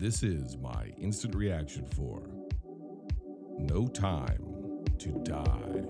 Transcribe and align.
This 0.00 0.22
is 0.22 0.56
my 0.56 0.86
instant 0.98 1.34
reaction 1.34 1.84
for 1.94 2.22
No 3.58 3.86
Time 3.86 4.42
to 4.96 5.10
Die. 5.24 5.82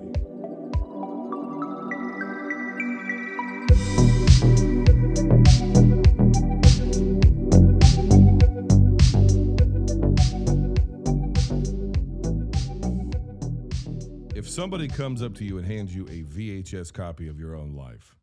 If 14.35 14.49
somebody 14.49 14.89
comes 14.89 15.23
up 15.23 15.37
to 15.37 15.45
you 15.45 15.59
and 15.59 15.65
hands 15.65 15.95
you 15.95 16.07
a 16.09 16.25
VHS 16.25 16.93
copy 16.93 17.29
of 17.29 17.39
your 17.39 17.55
own 17.55 17.77
life, 17.77 18.17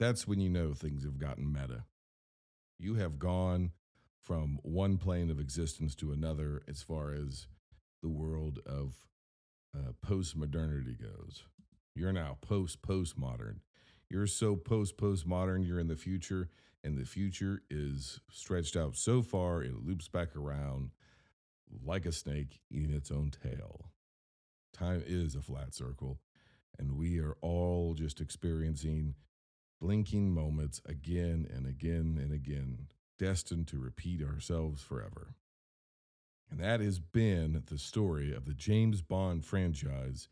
that's 0.00 0.26
when 0.26 0.40
you 0.40 0.50
know 0.50 0.74
things 0.74 1.04
have 1.04 1.16
gotten 1.16 1.52
meta. 1.52 1.84
You 2.80 2.96
have 2.96 3.20
gone 3.20 3.70
from 4.26 4.58
one 4.64 4.98
plane 4.98 5.30
of 5.30 5.38
existence 5.38 5.94
to 5.94 6.10
another 6.10 6.60
as 6.68 6.82
far 6.82 7.12
as 7.12 7.46
the 8.02 8.08
world 8.08 8.58
of 8.66 8.96
uh, 9.72 9.92
post 10.02 10.36
modernity 10.36 10.96
goes. 11.00 11.44
You're 11.94 12.12
now 12.12 12.36
post 12.40 12.82
postmodern. 12.82 13.60
You're 14.10 14.26
so 14.26 14.56
post 14.56 14.96
postmodern, 14.96 15.64
you're 15.64 15.78
in 15.78 15.86
the 15.86 15.96
future, 15.96 16.48
and 16.82 16.98
the 16.98 17.04
future 17.04 17.62
is 17.70 18.20
stretched 18.28 18.76
out 18.76 18.96
so 18.96 19.22
far 19.22 19.62
it 19.62 19.84
loops 19.86 20.08
back 20.08 20.34
around 20.34 20.90
like 21.84 22.04
a 22.04 22.12
snake 22.12 22.60
eating 22.68 22.94
its 22.94 23.12
own 23.12 23.30
tail. 23.30 23.92
Time 24.72 25.04
is 25.06 25.36
a 25.36 25.40
flat 25.40 25.72
circle, 25.72 26.18
and 26.80 26.98
we 26.98 27.20
are 27.20 27.36
all 27.42 27.94
just 27.94 28.20
experiencing 28.20 29.14
blinking 29.80 30.34
moments 30.34 30.80
again 30.84 31.46
and 31.54 31.66
again 31.66 32.18
and 32.20 32.32
again, 32.32 32.88
destined 33.18 33.66
to 33.68 33.78
repeat 33.78 34.22
ourselves 34.22 34.82
forever. 34.82 35.34
And 36.50 36.60
that 36.60 36.80
has 36.80 36.98
been 37.00 37.62
the 37.66 37.78
story 37.78 38.32
of 38.34 38.44
the 38.44 38.54
James 38.54 39.02
Bond 39.02 39.44
franchise 39.44 40.28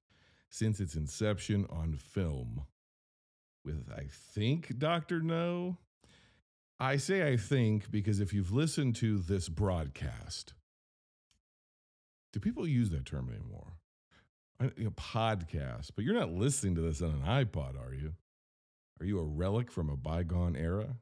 since 0.48 0.78
its 0.80 0.94
inception 0.94 1.66
on 1.68 1.94
film. 1.94 2.66
With, 3.64 3.90
I 3.96 4.05
think, 4.10 4.78
Dr. 4.78 5.20
No. 5.20 5.78
I 6.78 6.96
say 6.98 7.27
I 7.27 7.36
think 7.36 7.90
because 7.90 8.20
if 8.20 8.32
you've 8.32 8.52
listened 8.52 8.96
to 8.96 9.18
this 9.18 9.48
broadcast, 9.48 10.52
do 12.32 12.40
people 12.40 12.66
use 12.66 12.90
that 12.90 13.06
term 13.06 13.28
anymore? 13.30 13.72
I- 14.60 14.72
You 14.77 14.84
know, 14.84 14.90
podcast, 14.90 15.90
but 15.96 16.05
you're 16.05 16.14
not 16.14 16.32
listening 16.32 16.74
to 16.77 16.80
this 16.80 17.00
on 17.02 17.10
an 17.10 17.22
iPod, 17.22 17.77
are 17.80 17.94
you? 17.94 18.14
Are 19.00 19.06
you 19.06 19.18
a 19.18 19.24
relic 19.24 19.70
from 19.70 19.88
a 19.90 19.96
bygone 19.96 20.55
era? 20.56 20.96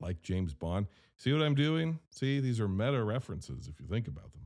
Like 0.00 0.22
James 0.22 0.54
Bond? 0.54 0.86
See 1.16 1.32
what 1.32 1.42
I'm 1.42 1.54
doing? 1.54 1.98
See, 2.10 2.40
these 2.40 2.60
are 2.60 2.68
meta 2.68 3.02
references 3.02 3.68
if 3.68 3.80
you 3.80 3.86
think 3.86 4.08
about 4.08 4.32
them. 4.32 4.42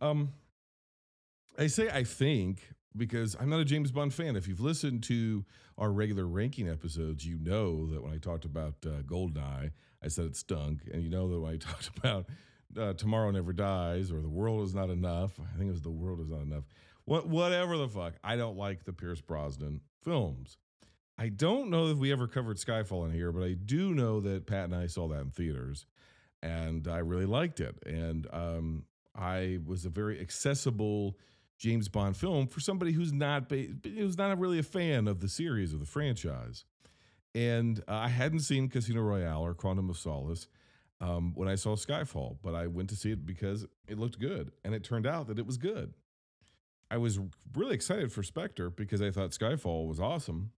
Um, 0.00 0.28
I 1.58 1.68
say 1.68 1.88
I 1.88 2.04
think 2.04 2.68
because 2.96 3.36
I'm 3.38 3.48
not 3.48 3.60
a 3.60 3.64
James 3.64 3.90
Bond 3.90 4.12
fan. 4.12 4.36
If 4.36 4.48
you've 4.48 4.60
listened 4.60 5.02
to 5.04 5.44
our 5.78 5.90
regular 5.90 6.26
ranking 6.26 6.68
episodes, 6.68 7.26
you 7.26 7.38
know 7.38 7.86
that 7.86 8.02
when 8.02 8.12
I 8.12 8.18
talked 8.18 8.44
about 8.44 8.74
uh, 8.84 9.02
Goldeneye, 9.02 9.70
I 10.02 10.08
said 10.08 10.26
it 10.26 10.36
stunk, 10.36 10.82
and 10.92 11.02
you 11.02 11.08
know 11.08 11.28
that 11.30 11.40
when 11.40 11.52
I 11.52 11.56
talked 11.58 11.90
about 11.96 12.26
uh, 12.78 12.92
Tomorrow 12.94 13.30
Never 13.30 13.52
Dies 13.52 14.10
or 14.10 14.20
The 14.20 14.28
World 14.28 14.64
Is 14.64 14.74
Not 14.74 14.90
Enough, 14.90 15.38
I 15.40 15.56
think 15.56 15.68
it 15.68 15.72
was 15.72 15.82
The 15.82 15.90
World 15.90 16.20
Is 16.20 16.30
Not 16.30 16.42
Enough. 16.42 16.64
What, 17.04 17.28
whatever 17.28 17.76
the 17.76 17.88
fuck, 17.88 18.14
I 18.22 18.36
don't 18.36 18.56
like 18.56 18.84
the 18.84 18.92
Pierce 18.92 19.20
Brosnan 19.20 19.80
films. 20.02 20.56
I 21.16 21.28
don't 21.28 21.70
know 21.70 21.88
if 21.88 21.98
we 21.98 22.10
ever 22.10 22.26
covered 22.26 22.56
Skyfall 22.56 23.04
in 23.06 23.12
here, 23.12 23.30
but 23.30 23.44
I 23.44 23.52
do 23.52 23.94
know 23.94 24.20
that 24.20 24.46
Pat 24.46 24.64
and 24.64 24.74
I 24.74 24.86
saw 24.86 25.06
that 25.08 25.20
in 25.20 25.30
theaters, 25.30 25.86
and 26.42 26.88
I 26.88 26.98
really 26.98 27.26
liked 27.26 27.60
it. 27.60 27.76
And 27.86 28.26
um, 28.32 28.84
I 29.14 29.58
was 29.64 29.84
a 29.84 29.90
very 29.90 30.20
accessible 30.20 31.16
James 31.56 31.88
Bond 31.88 32.16
film 32.16 32.48
for 32.48 32.60
somebody 32.60 32.92
who's 32.92 33.12
not 33.12 33.50
who's 33.50 34.18
not 34.18 34.38
really 34.38 34.58
a 34.58 34.64
fan 34.64 35.06
of 35.06 35.20
the 35.20 35.28
series 35.28 35.72
or 35.72 35.76
the 35.78 35.86
franchise. 35.86 36.64
And 37.34 37.80
uh, 37.88 37.94
I 37.94 38.08
hadn't 38.08 38.40
seen 38.40 38.68
Casino 38.68 39.00
Royale 39.00 39.42
or 39.42 39.54
Quantum 39.54 39.90
of 39.90 39.96
Solace 39.96 40.46
um, 41.00 41.32
when 41.34 41.48
I 41.48 41.54
saw 41.56 41.74
Skyfall, 41.76 42.38
but 42.42 42.54
I 42.54 42.66
went 42.66 42.90
to 42.90 42.96
see 42.96 43.12
it 43.12 43.26
because 43.26 43.66
it 43.86 43.98
looked 43.98 44.18
good, 44.18 44.52
and 44.64 44.74
it 44.74 44.84
turned 44.84 45.06
out 45.06 45.26
that 45.28 45.38
it 45.38 45.46
was 45.46 45.56
good. 45.56 45.94
I 46.90 46.96
was 46.96 47.18
really 47.54 47.74
excited 47.74 48.12
for 48.12 48.22
Spectre 48.22 48.70
because 48.70 49.02
I 49.02 49.10
thought 49.10 49.30
Skyfall 49.30 49.88
was 49.88 49.98
awesome, 49.98 50.52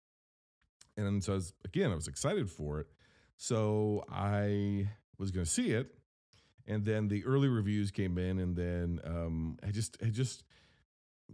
and 0.97 1.23
so 1.23 1.33
I 1.33 1.35
was, 1.37 1.53
again 1.65 1.93
I 1.93 1.95
was 1.95 2.09
excited 2.09 2.51
for 2.51 2.81
it. 2.81 2.87
So 3.37 4.05
I 4.11 4.89
was 5.19 5.31
going 5.31 5.45
to 5.45 5.51
see 5.51 5.71
it, 5.73 5.95
and 6.67 6.85
then 6.85 7.09
the 7.09 7.25
early 7.25 7.49
reviews 7.49 7.91
came 7.91 8.19
in, 8.19 8.39
and 8.39 8.57
then 8.57 9.01
um, 9.05 9.59
I 9.67 9.71
just 9.71 9.99
I 10.03 10.07
just 10.07 10.45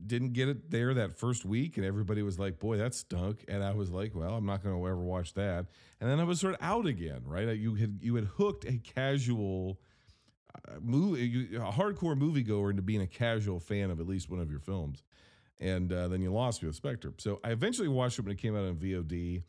didn't 0.07 0.33
get 0.33 0.49
it 0.49 0.71
there 0.71 0.95
that 0.95 1.19
first 1.19 1.45
week, 1.45 1.77
and 1.77 1.87
everybody 1.87 2.23
was 2.23 2.39
like, 2.39 2.59
"Boy, 2.59 2.79
that 2.79 2.95
stunk," 2.95 3.45
and 3.49 3.63
I 3.63 3.73
was 3.73 3.91
like, 3.91 4.15
"Well, 4.15 4.35
I'm 4.35 4.47
not 4.47 4.63
going 4.63 4.75
to 4.75 4.87
ever 4.87 4.97
watch 4.97 5.35
that." 5.35 5.67
And 6.01 6.11
then 6.11 6.19
I 6.19 6.25
was 6.25 6.41
sort 6.41 6.55
of 6.55 6.61
out 6.63 6.87
again, 6.87 7.23
right? 7.25 7.49
You 7.57 7.75
had 7.75 8.01
you 8.03 8.15
had 8.17 8.25
hooked 8.25 8.65
a 8.65 8.79
casual 8.79 9.81
uh, 10.55 10.81
movie, 10.81 11.57
a 11.57 11.61
hardcore 11.61 12.19
moviegoer 12.19 12.71
into 12.71 12.83
being 12.83 13.03
a 13.03 13.07
casual 13.07 13.61
fan 13.61 13.91
of 13.91 14.01
at 14.01 14.07
least 14.07 14.31
one 14.31 14.41
of 14.41 14.51
your 14.51 14.61
films, 14.61 15.03
and 15.61 15.93
uh, 15.93 16.09
then 16.09 16.21
you 16.23 16.33
lost 16.33 16.63
me 16.63 16.67
with 16.69 16.77
Spectre. 16.77 17.13
So 17.19 17.41
I 17.45 17.51
eventually 17.51 17.89
watched 17.89 18.19
it 18.19 18.25
when 18.25 18.33
it 18.33 18.39
came 18.39 18.57
out 18.57 18.65
on 18.65 18.77
VOD, 18.77 19.43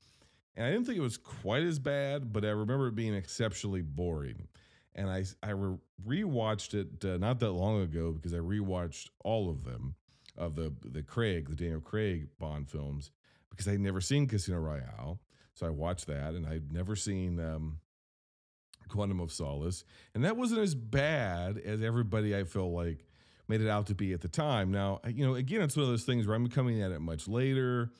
and 0.55 0.65
I 0.65 0.71
didn't 0.71 0.85
think 0.85 0.97
it 0.97 1.01
was 1.01 1.17
quite 1.17 1.63
as 1.63 1.79
bad, 1.79 2.31
but 2.31 2.45
I 2.45 2.49
remember 2.49 2.87
it 2.87 2.95
being 2.95 3.15
exceptionally 3.15 3.81
boring. 3.81 4.47
And 4.95 5.09
I 5.09 5.25
I 5.41 5.51
re- 5.51 5.77
rewatched 6.05 6.75
it 6.75 7.03
uh, 7.03 7.17
not 7.17 7.39
that 7.39 7.51
long 7.51 7.81
ago 7.81 8.11
because 8.11 8.33
I 8.33 8.37
rewatched 8.37 9.09
all 9.23 9.49
of 9.49 9.63
them 9.63 9.95
of 10.37 10.55
the 10.55 10.71
the 10.83 11.01
Craig, 11.01 11.49
the 11.49 11.55
Daniel 11.55 11.81
Craig 11.81 12.27
Bond 12.39 12.69
films, 12.69 13.09
because 13.49 13.67
I'd 13.67 13.79
never 13.79 14.01
seen 14.01 14.27
Casino 14.27 14.59
Royale. 14.59 15.19
So 15.55 15.65
I 15.65 15.69
watched 15.69 16.07
that, 16.07 16.33
and 16.33 16.47
I'd 16.47 16.71
never 16.71 16.95
seen 16.95 17.39
um, 17.39 17.79
Quantum 18.87 19.19
of 19.19 19.31
Solace, 19.31 19.83
and 20.13 20.23
that 20.25 20.37
wasn't 20.37 20.61
as 20.61 20.75
bad 20.75 21.57
as 21.57 21.81
everybody 21.81 22.35
I 22.35 22.43
feel 22.43 22.71
like 22.71 23.05
made 23.47 23.61
it 23.61 23.69
out 23.69 23.87
to 23.87 23.95
be 23.95 24.13
at 24.13 24.21
the 24.21 24.27
time. 24.27 24.71
Now, 24.71 24.99
you 25.07 25.25
know, 25.25 25.35
again, 25.35 25.61
it's 25.61 25.75
one 25.75 25.83
of 25.83 25.89
those 25.89 26.03
things 26.03 26.27
where 26.27 26.35
I'm 26.35 26.47
coming 26.47 26.81
at 26.81 26.91
it 26.91 26.99
much 26.99 27.27
later, 27.27 27.91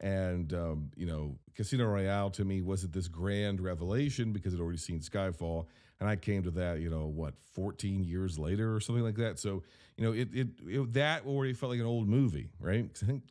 and 0.00 0.52
um, 0.52 0.90
you 0.96 1.06
know, 1.06 1.36
Casino 1.54 1.86
Royale 1.86 2.30
to 2.30 2.44
me 2.44 2.62
wasn't 2.62 2.92
this 2.92 3.08
grand 3.08 3.60
revelation 3.60 4.32
because 4.32 4.54
I'd 4.54 4.60
already 4.60 4.78
seen 4.78 5.00
Skyfall, 5.00 5.66
and 6.00 6.08
I 6.08 6.16
came 6.16 6.42
to 6.44 6.50
that, 6.52 6.80
you 6.80 6.90
know, 6.90 7.06
what, 7.06 7.34
14 7.52 8.02
years 8.04 8.38
later 8.38 8.74
or 8.74 8.80
something 8.80 9.04
like 9.04 9.16
that. 9.16 9.38
So, 9.38 9.62
you 9.96 10.04
know, 10.04 10.12
it 10.12 10.28
it, 10.32 10.48
it 10.66 10.92
that 10.94 11.26
already 11.26 11.52
felt 11.52 11.70
like 11.70 11.80
an 11.80 11.86
old 11.86 12.08
movie, 12.08 12.50
right? 12.58 12.88
I 13.02 13.06
think 13.06 13.22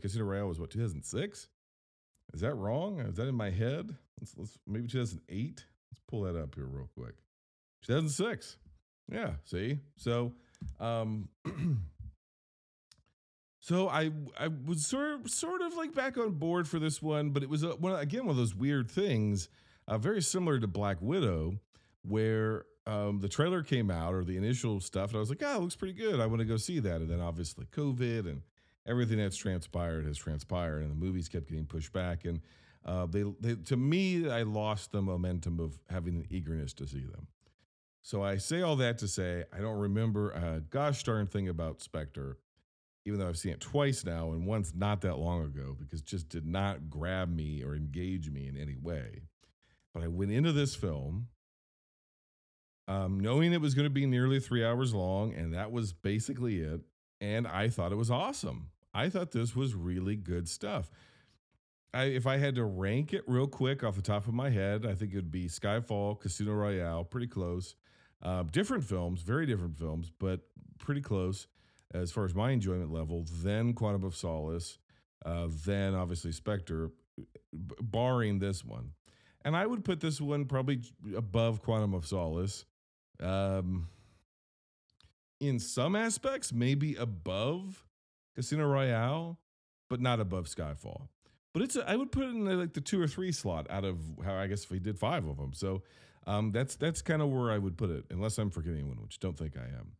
Casino 0.00 0.24
Royale 0.24 0.48
was 0.48 0.60
what 0.60 0.70
2006. 0.70 1.48
Is 2.34 2.40
that 2.40 2.54
wrong? 2.54 3.00
Is 3.00 3.16
that 3.16 3.26
in 3.26 3.34
my 3.34 3.50
head? 3.50 3.96
Let's, 4.20 4.36
let's 4.36 4.58
maybe 4.66 4.86
2008. 4.86 5.64
Let's 5.90 6.00
pull 6.06 6.22
that 6.22 6.36
up 6.36 6.54
here 6.54 6.66
real 6.66 6.90
quick. 6.94 7.14
2006. 7.86 8.58
Yeah. 9.10 9.32
See. 9.44 9.78
So, 9.96 10.32
um, 10.80 11.28
so 13.60 13.88
I 13.88 14.10
I 14.38 14.48
was 14.48 14.86
sort 14.86 15.20
of, 15.20 15.30
sort 15.30 15.62
of 15.62 15.76
like 15.76 15.94
back 15.94 16.16
on 16.18 16.32
board 16.32 16.68
for 16.68 16.78
this 16.78 17.02
one, 17.02 17.30
but 17.30 17.42
it 17.42 17.48
was 17.48 17.62
a, 17.62 17.70
one 17.70 17.98
again 17.98 18.22
one 18.22 18.30
of 18.30 18.36
those 18.36 18.54
weird 18.54 18.90
things, 18.90 19.48
uh, 19.86 19.98
very 19.98 20.22
similar 20.22 20.58
to 20.58 20.66
Black 20.66 20.98
Widow, 21.00 21.58
where 22.02 22.64
um, 22.86 23.20
the 23.20 23.28
trailer 23.28 23.62
came 23.62 23.90
out 23.90 24.14
or 24.14 24.24
the 24.24 24.36
initial 24.36 24.80
stuff, 24.80 25.10
and 25.10 25.16
I 25.16 25.20
was 25.20 25.28
like, 25.28 25.42
oh, 25.44 25.56
it 25.56 25.60
looks 25.60 25.76
pretty 25.76 25.94
good. 25.94 26.20
I 26.20 26.26
want 26.26 26.40
to 26.40 26.46
go 26.46 26.56
see 26.56 26.78
that, 26.80 27.00
and 27.00 27.10
then 27.10 27.20
obviously 27.20 27.66
COVID 27.66 28.20
and 28.20 28.42
everything 28.86 29.18
that's 29.18 29.36
transpired 29.36 30.06
has 30.06 30.16
transpired, 30.16 30.82
and 30.82 30.90
the 30.90 30.94
movies 30.94 31.28
kept 31.28 31.48
getting 31.48 31.66
pushed 31.66 31.92
back, 31.92 32.24
and 32.24 32.40
uh, 32.84 33.06
they, 33.06 33.24
they 33.40 33.54
to 33.54 33.76
me, 33.76 34.30
I 34.30 34.42
lost 34.42 34.92
the 34.92 35.02
momentum 35.02 35.60
of 35.60 35.78
having 35.90 36.16
an 36.16 36.26
eagerness 36.30 36.72
to 36.74 36.86
see 36.86 37.04
them. 37.04 37.26
So 38.02 38.22
I 38.22 38.36
say 38.36 38.62
all 38.62 38.76
that 38.76 38.98
to 38.98 39.08
say 39.08 39.44
I 39.52 39.58
don't 39.58 39.78
remember 39.78 40.30
a 40.30 40.60
gosh 40.60 41.02
darn 41.02 41.26
thing 41.26 41.48
about 41.48 41.82
Spectre, 41.82 42.38
even 43.04 43.18
though 43.18 43.28
I've 43.28 43.38
seen 43.38 43.52
it 43.52 43.60
twice 43.60 44.04
now, 44.04 44.32
and 44.32 44.46
once 44.46 44.72
not 44.74 45.02
that 45.02 45.18
long 45.18 45.44
ago, 45.44 45.76
because 45.78 46.00
just 46.00 46.28
did 46.28 46.46
not 46.46 46.88
grab 46.88 47.34
me 47.34 47.62
or 47.62 47.74
engage 47.74 48.30
me 48.30 48.46
in 48.48 48.56
any 48.56 48.76
way. 48.76 49.22
But 49.92 50.02
I 50.02 50.08
went 50.08 50.30
into 50.30 50.52
this 50.52 50.74
film 50.74 51.28
um, 52.88 53.20
knowing 53.20 53.52
it 53.52 53.60
was 53.60 53.74
going 53.74 53.84
to 53.84 53.90
be 53.90 54.06
nearly 54.06 54.40
three 54.40 54.64
hours 54.64 54.94
long, 54.94 55.34
and 55.34 55.52
that 55.52 55.70
was 55.70 55.92
basically 55.92 56.60
it. 56.60 56.80
And 57.20 57.46
I 57.46 57.68
thought 57.68 57.92
it 57.92 57.96
was 57.96 58.10
awesome. 58.10 58.70
I 58.94 59.10
thought 59.10 59.32
this 59.32 59.54
was 59.54 59.74
really 59.74 60.16
good 60.16 60.48
stuff. 60.48 60.90
I, 61.92 62.04
if 62.04 62.26
I 62.26 62.38
had 62.38 62.54
to 62.54 62.64
rank 62.64 63.12
it 63.12 63.24
real 63.26 63.46
quick 63.46 63.84
off 63.84 63.96
the 63.96 64.02
top 64.02 64.26
of 64.26 64.34
my 64.34 64.50
head, 64.50 64.86
I 64.86 64.94
think 64.94 65.12
it 65.12 65.16
would 65.16 65.30
be 65.30 65.48
Skyfall, 65.48 66.18
Casino 66.18 66.52
Royale, 66.52 67.04
pretty 67.04 67.26
close. 67.26 67.74
Uh, 68.22 68.42
different 68.42 68.84
films, 68.84 69.22
very 69.22 69.46
different 69.46 69.76
films, 69.78 70.10
but 70.18 70.40
pretty 70.78 71.00
close 71.00 71.46
as 71.94 72.10
far 72.10 72.24
as 72.24 72.34
my 72.34 72.50
enjoyment 72.50 72.92
level. 72.92 73.24
Then 73.42 73.72
Quantum 73.72 74.04
of 74.04 74.16
Solace, 74.16 74.78
uh, 75.24 75.48
then 75.64 75.94
obviously 75.94 76.32
Spectre, 76.32 76.90
barring 77.52 78.38
this 78.38 78.64
one. 78.64 78.92
and 79.44 79.56
I 79.56 79.66
would 79.66 79.84
put 79.84 80.00
this 80.00 80.20
one 80.20 80.44
probably 80.44 80.80
above 81.16 81.62
Quantum 81.62 81.94
of 81.94 82.06
Solace. 82.06 82.64
Um, 83.20 83.88
in 85.40 85.58
some 85.58 85.94
aspects, 85.96 86.52
maybe 86.52 86.96
above 86.96 87.84
Casino 88.34 88.66
Royale, 88.66 89.38
but 89.88 90.00
not 90.00 90.20
above 90.20 90.46
Skyfall. 90.46 91.08
But 91.54 91.62
it's 91.62 91.76
a, 91.76 91.88
I 91.88 91.96
would 91.96 92.12
put 92.12 92.24
it 92.24 92.30
in 92.30 92.58
like 92.58 92.74
the 92.74 92.80
two 92.80 93.00
or 93.00 93.06
three 93.06 93.32
slot 93.32 93.66
out 93.70 93.84
of 93.84 93.98
how 94.24 94.34
I 94.34 94.46
guess 94.48 94.64
if 94.64 94.70
we 94.70 94.78
did 94.78 94.98
five 94.98 95.26
of 95.26 95.38
them. 95.38 95.52
So 95.54 95.82
um, 96.28 96.52
that's 96.52 96.76
that's 96.76 97.00
kind 97.00 97.22
of 97.22 97.30
where 97.30 97.50
I 97.50 97.58
would 97.58 97.78
put 97.78 97.90
it, 97.90 98.04
unless 98.10 98.38
I'm 98.38 98.50
forgetting 98.50 98.86
one, 98.86 99.00
which 99.00 99.18
don't 99.18 99.36
think 99.36 99.56
I 99.56 99.64
am. 99.64 99.92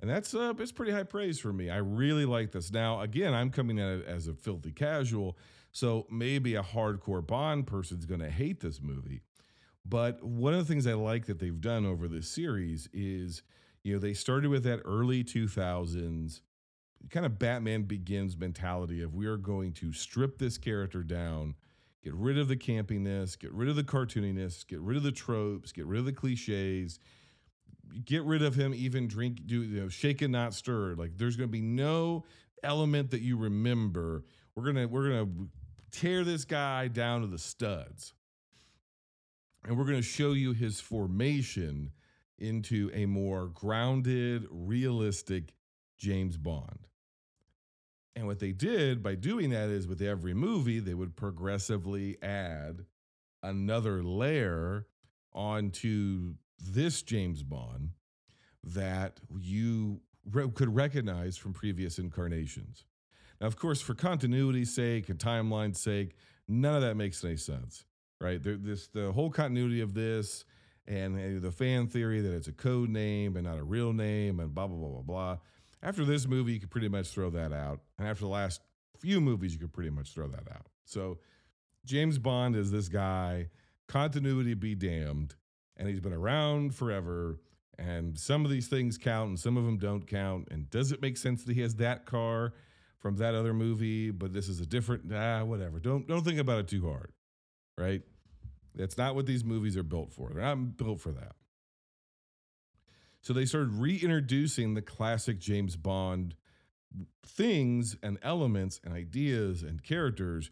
And 0.00 0.10
that's 0.10 0.34
uh, 0.34 0.54
it's 0.58 0.72
pretty 0.72 0.92
high 0.92 1.02
praise 1.02 1.38
for 1.38 1.52
me. 1.52 1.68
I 1.70 1.76
really 1.76 2.24
like 2.24 2.52
this. 2.52 2.72
Now, 2.72 3.00
again, 3.00 3.34
I'm 3.34 3.50
coming 3.50 3.78
at 3.78 3.98
it 3.98 4.06
as 4.06 4.26
a 4.26 4.34
filthy 4.34 4.72
casual, 4.72 5.36
so 5.72 6.06
maybe 6.10 6.54
a 6.54 6.62
hardcore 6.62 7.24
Bond 7.24 7.66
person's 7.66 8.06
going 8.06 8.20
to 8.20 8.30
hate 8.30 8.60
this 8.60 8.80
movie. 8.80 9.20
But 9.84 10.22
one 10.24 10.54
of 10.54 10.58
the 10.58 10.64
things 10.64 10.86
I 10.86 10.94
like 10.94 11.26
that 11.26 11.38
they've 11.38 11.60
done 11.60 11.84
over 11.84 12.08
this 12.08 12.28
series 12.28 12.88
is, 12.94 13.42
you 13.82 13.92
know, 13.92 13.98
they 13.98 14.14
started 14.14 14.48
with 14.48 14.64
that 14.64 14.80
early 14.86 15.22
2000s 15.22 16.40
kind 17.10 17.26
of 17.26 17.38
Batman 17.38 17.82
Begins 17.82 18.36
mentality 18.38 19.02
of 19.02 19.14
we 19.14 19.26
are 19.26 19.36
going 19.36 19.74
to 19.74 19.92
strip 19.92 20.38
this 20.38 20.56
character 20.56 21.02
down, 21.02 21.54
get 22.04 22.14
rid 22.14 22.38
of 22.38 22.48
the 22.48 22.56
campiness, 22.56 23.38
get 23.38 23.52
rid 23.52 23.68
of 23.68 23.76
the 23.76 23.82
cartooniness, 23.82 24.66
get 24.66 24.80
rid 24.80 24.96
of 24.96 25.02
the 25.02 25.10
tropes, 25.10 25.72
get 25.72 25.86
rid 25.86 25.98
of 25.98 26.04
the 26.04 26.12
cliches, 26.12 27.00
get 28.04 28.22
rid 28.24 28.42
of 28.42 28.54
him 28.54 28.74
even 28.74 29.08
drink 29.08 29.46
do 29.46 29.62
you 29.62 29.80
know 29.80 29.88
shaken 29.88 30.30
not 30.30 30.52
stirred. 30.52 30.98
Like 30.98 31.16
there's 31.16 31.36
going 31.36 31.48
to 31.48 31.52
be 31.52 31.62
no 31.62 32.24
element 32.62 33.10
that 33.12 33.22
you 33.22 33.38
remember. 33.38 34.24
We're 34.54 34.64
going 34.64 34.76
to 34.76 34.86
we're 34.86 35.08
going 35.08 35.26
to 35.26 35.98
tear 35.98 36.24
this 36.24 36.44
guy 36.44 36.88
down 36.88 37.22
to 37.22 37.26
the 37.26 37.38
studs. 37.38 38.12
And 39.66 39.78
we're 39.78 39.84
going 39.84 39.96
to 39.96 40.02
show 40.02 40.32
you 40.32 40.52
his 40.52 40.78
formation 40.78 41.90
into 42.38 42.90
a 42.92 43.06
more 43.06 43.46
grounded, 43.46 44.46
realistic 44.50 45.54
James 45.96 46.36
Bond. 46.36 46.86
And 48.16 48.26
what 48.26 48.38
they 48.38 48.52
did 48.52 49.02
by 49.02 49.16
doing 49.16 49.50
that 49.50 49.70
is 49.70 49.88
with 49.88 50.00
every 50.00 50.34
movie, 50.34 50.78
they 50.78 50.94
would 50.94 51.16
progressively 51.16 52.16
add 52.22 52.84
another 53.42 54.02
layer 54.02 54.86
onto 55.32 56.34
this 56.58 57.02
James 57.02 57.42
Bond 57.42 57.90
that 58.62 59.20
you 59.36 60.00
re- 60.30 60.50
could 60.54 60.74
recognize 60.74 61.36
from 61.36 61.52
previous 61.52 61.98
incarnations. 61.98 62.84
Now, 63.40 63.48
of 63.48 63.56
course, 63.56 63.80
for 63.80 63.94
continuity's 63.94 64.72
sake 64.72 65.08
and 65.08 65.18
timeline's 65.18 65.80
sake, 65.80 66.14
none 66.48 66.76
of 66.76 66.82
that 66.82 66.96
makes 66.96 67.24
any 67.24 67.36
sense, 67.36 67.84
right? 68.20 68.42
There, 68.42 68.56
this 68.56 68.86
the 68.88 69.12
whole 69.12 69.30
continuity 69.30 69.80
of 69.80 69.92
this 69.94 70.44
and 70.86 71.42
the 71.42 71.52
fan 71.52 71.88
theory 71.88 72.20
that 72.20 72.32
it's 72.32 72.48
a 72.48 72.52
code 72.52 72.90
name 72.90 73.36
and 73.36 73.44
not 73.44 73.58
a 73.58 73.64
real 73.64 73.92
name 73.92 74.38
and 74.40 74.54
blah 74.54 74.66
blah 74.66 74.76
blah 74.76 74.88
blah 74.88 75.02
blah. 75.02 75.38
After 75.84 76.04
this 76.04 76.26
movie, 76.26 76.54
you 76.54 76.60
could 76.60 76.70
pretty 76.70 76.88
much 76.88 77.08
throw 77.08 77.30
that 77.30 77.52
out, 77.52 77.80
and 77.98 78.08
after 78.08 78.22
the 78.22 78.30
last 78.30 78.60
few 78.98 79.20
movies, 79.20 79.52
you 79.52 79.60
could 79.60 79.72
pretty 79.72 79.90
much 79.90 80.12
throw 80.12 80.26
that 80.26 80.50
out. 80.50 80.66
So, 80.84 81.18
James 81.84 82.18
Bond 82.18 82.56
is 82.56 82.70
this 82.70 82.88
guy. 82.88 83.50
Continuity 83.86 84.54
be 84.54 84.74
damned, 84.74 85.36
and 85.76 85.86
he's 85.86 86.00
been 86.00 86.14
around 86.14 86.74
forever. 86.74 87.38
And 87.78 88.18
some 88.18 88.44
of 88.44 88.50
these 88.50 88.68
things 88.68 88.96
count, 88.96 89.28
and 89.28 89.38
some 89.38 89.56
of 89.56 89.64
them 89.64 89.78
don't 89.78 90.06
count. 90.06 90.48
And 90.50 90.70
does 90.70 90.90
it 90.90 91.02
make 91.02 91.16
sense 91.16 91.44
that 91.44 91.54
he 91.54 91.60
has 91.60 91.76
that 91.76 92.06
car? 92.06 92.54
from 93.04 93.16
that 93.16 93.34
other 93.34 93.52
movie, 93.52 94.10
but 94.10 94.32
this 94.32 94.48
is 94.48 94.60
a 94.60 94.66
different 94.66 95.12
ah 95.12 95.44
whatever. 95.44 95.78
Don't 95.78 96.08
don't 96.08 96.24
think 96.24 96.38
about 96.40 96.60
it 96.60 96.68
too 96.68 96.88
hard. 96.88 97.12
Right? 97.76 98.00
That's 98.74 98.96
not 98.96 99.14
what 99.14 99.26
these 99.26 99.44
movies 99.44 99.76
are 99.76 99.82
built 99.82 100.10
for. 100.10 100.30
They're 100.32 100.42
not 100.42 100.78
built 100.78 101.02
for 101.02 101.12
that. 101.12 101.36
So 103.24 103.32
they 103.32 103.46
started 103.46 103.72
reintroducing 103.72 104.74
the 104.74 104.82
classic 104.82 105.38
James 105.38 105.76
Bond 105.76 106.34
things 107.24 107.96
and 108.02 108.18
elements 108.22 108.82
and 108.84 108.92
ideas 108.92 109.62
and 109.62 109.82
characters, 109.82 110.50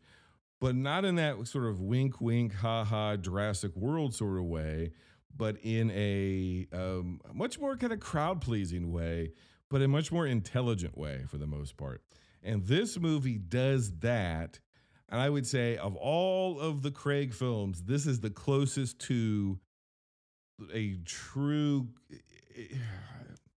but 0.59 0.75
not 0.75 1.05
in 1.05 1.17
that 1.17 1.47
sort 1.47 1.67
of 1.67 1.83
wink, 1.83 2.23
wink, 2.23 2.55
ha 2.55 2.83
ha, 2.83 3.17
Jurassic 3.17 3.77
World 3.77 4.15
sort 4.15 4.39
of 4.39 4.47
way, 4.47 4.93
but 5.37 5.59
in 5.63 5.91
a 5.91 6.67
um, 6.73 7.21
much 7.35 7.59
more 7.59 7.77
kind 7.77 7.93
of 7.93 8.01
crowd 8.01 8.41
pleasing 8.41 8.91
way, 8.91 9.33
but 9.69 9.83
a 9.83 9.87
much 9.87 10.11
more 10.11 10.27
intelligent 10.27 10.97
way 10.97 11.25
for 11.29 11.37
the 11.37 11.47
most 11.47 11.77
part. 11.77 12.01
And 12.43 12.67
this 12.67 12.99
movie 12.99 13.37
does 13.37 13.99
that. 13.99 14.61
And 15.11 15.21
I 15.21 15.29
would 15.29 15.47
say, 15.47 15.77
of 15.77 15.95
all 15.95 16.59
of 16.59 16.81
the 16.81 16.91
Craig 16.91 17.35
films, 17.35 17.83
this 17.83 18.07
is 18.07 18.21
the 18.21 18.31
closest 18.31 18.99
to 19.01 19.59
a 20.73 20.97
true. 21.05 21.89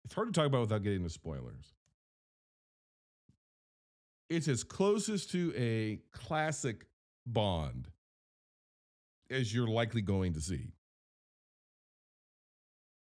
It's 0.03 0.13
hard 0.13 0.31
to 0.31 0.39
talk 0.39 0.45
about 0.45 0.61
without 0.61 0.83
getting 0.83 0.99
into 0.99 1.09
spoilers. 1.09 1.73
It's 4.29 4.47
as 4.47 4.63
closest 4.63 5.31
to 5.31 5.51
a 5.57 5.99
classic 6.11 6.85
Bond 7.25 7.87
as 9.31 9.51
you're 9.51 9.67
likely 9.67 10.03
going 10.03 10.33
to 10.33 10.41
see. 10.41 10.67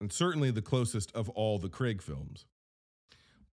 And 0.01 0.11
certainly 0.11 0.49
the 0.49 0.63
closest 0.63 1.11
of 1.15 1.29
all 1.29 1.59
the 1.59 1.69
Craig 1.69 2.01
films 2.01 2.47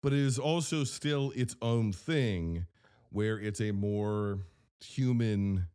but 0.06 0.12
it 0.12 0.20
is 0.20 0.38
also 0.38 0.84
still 0.84 1.32
its 1.34 1.56
own 1.60 1.92
thing 1.92 2.66
where 3.10 3.40
it's 3.40 3.60
a 3.60 3.72
more 3.72 4.38
human 4.80 5.66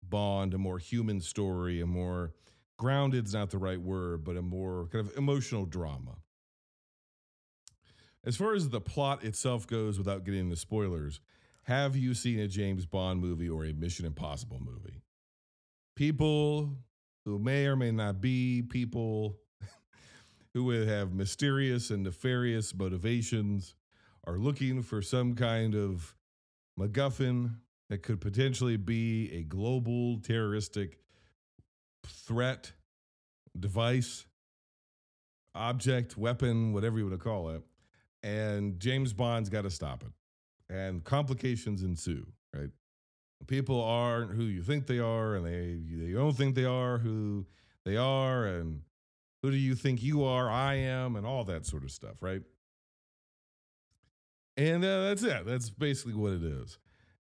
bond, 0.00 0.54
a 0.54 0.58
more 0.58 0.78
human 0.78 1.20
story, 1.20 1.80
a 1.80 1.86
more 1.86 2.32
grounded 2.76 3.26
is 3.26 3.34
not 3.34 3.50
the 3.50 3.58
right 3.58 3.80
word, 3.80 4.24
but 4.24 4.36
a 4.36 4.42
more 4.42 4.88
kind 4.90 5.06
of 5.06 5.16
emotional 5.16 5.66
drama. 5.66 6.16
As 8.24 8.36
far 8.36 8.54
as 8.54 8.70
the 8.70 8.80
plot 8.80 9.22
itself 9.22 9.66
goes, 9.66 9.98
without 9.98 10.24
getting 10.24 10.40
into 10.40 10.56
spoilers, 10.56 11.20
have 11.64 11.96
you 11.96 12.14
seen 12.14 12.38
a 12.38 12.48
James 12.48 12.86
Bond 12.86 13.20
movie 13.20 13.48
or 13.48 13.64
a 13.64 13.72
Mission 13.72 14.06
Impossible 14.06 14.60
movie? 14.60 15.02
People 15.94 16.76
who 17.24 17.38
may 17.38 17.66
or 17.66 17.76
may 17.76 17.90
not 17.90 18.20
be 18.20 18.62
people 18.62 19.36
who 20.54 20.70
have 20.70 21.12
mysterious 21.12 21.90
and 21.90 22.02
nefarious 22.02 22.74
motivations 22.74 23.74
are 24.26 24.38
looking 24.38 24.82
for 24.82 25.02
some 25.02 25.34
kind 25.34 25.74
of 25.74 26.14
MacGuffin 26.78 27.56
that 27.90 28.02
could 28.02 28.20
potentially 28.20 28.76
be 28.76 29.30
a 29.32 29.42
global 29.42 30.18
terroristic 30.20 30.98
threat, 32.06 32.72
device, 33.58 34.26
object, 35.54 36.16
weapon, 36.16 36.72
whatever 36.72 36.98
you 36.98 37.06
want 37.06 37.18
to 37.18 37.22
call 37.22 37.50
it. 37.50 37.62
And 38.22 38.80
James 38.80 39.12
Bond's 39.12 39.48
got 39.48 39.62
to 39.62 39.70
stop 39.70 40.02
it. 40.02 40.74
And 40.74 41.04
complications 41.04 41.82
ensue, 41.82 42.26
right? 42.54 42.70
People 43.46 43.82
aren't 43.82 44.32
who 44.32 44.44
you 44.44 44.62
think 44.62 44.86
they 44.86 44.98
are, 44.98 45.34
and 45.34 45.44
they 45.44 46.06
they 46.06 46.12
don't 46.12 46.32
think 46.32 46.54
they 46.54 46.64
are 46.64 46.96
who 46.96 47.44
they 47.84 47.96
are, 47.96 48.46
and 48.46 48.80
who 49.42 49.50
do 49.50 49.58
you 49.58 49.74
think 49.74 50.02
you 50.02 50.24
are? 50.24 50.50
I 50.50 50.76
am, 50.76 51.16
and 51.16 51.26
all 51.26 51.44
that 51.44 51.66
sort 51.66 51.84
of 51.84 51.90
stuff, 51.90 52.22
right? 52.22 52.40
And 54.56 54.82
uh, 54.82 55.08
that's 55.08 55.22
it. 55.22 55.44
That's 55.44 55.68
basically 55.68 56.14
what 56.14 56.32
it 56.32 56.42
is. 56.42 56.78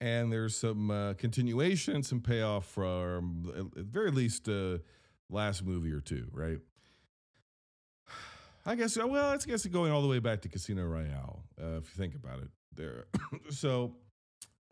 And 0.03 0.29
there's 0.29 0.57
some 0.57 0.91
uh, 0.91 1.13
continuation, 1.13 2.03
some 2.03 2.19
payoff 2.19 2.65
from 2.65 3.71
at 3.77 3.85
very 3.85 4.11
least 4.11 4.49
uh, 4.49 4.79
last 5.29 5.63
movie 5.63 5.93
or 5.93 6.01
two, 6.01 6.27
right? 6.33 6.57
I 8.65 8.75
guess. 8.75 8.99
Uh, 8.99 9.07
well, 9.07 9.29
I 9.29 9.37
guess 9.37 9.65
going 9.65 9.93
all 9.93 10.01
the 10.01 10.09
way 10.09 10.19
back 10.19 10.41
to 10.41 10.49
Casino 10.49 10.83
Royale, 10.83 11.45
uh, 11.57 11.77
if 11.77 11.85
you 11.85 11.95
think 11.95 12.15
about 12.15 12.39
it. 12.39 12.49
There. 12.75 13.05
so, 13.49 13.95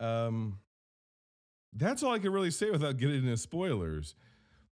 um, 0.02 0.60
that's 1.72 2.04
all 2.04 2.12
I 2.12 2.20
can 2.20 2.34
really 2.34 2.52
say 2.52 2.70
without 2.70 2.98
getting 2.98 3.24
into 3.24 3.38
spoilers. 3.38 4.16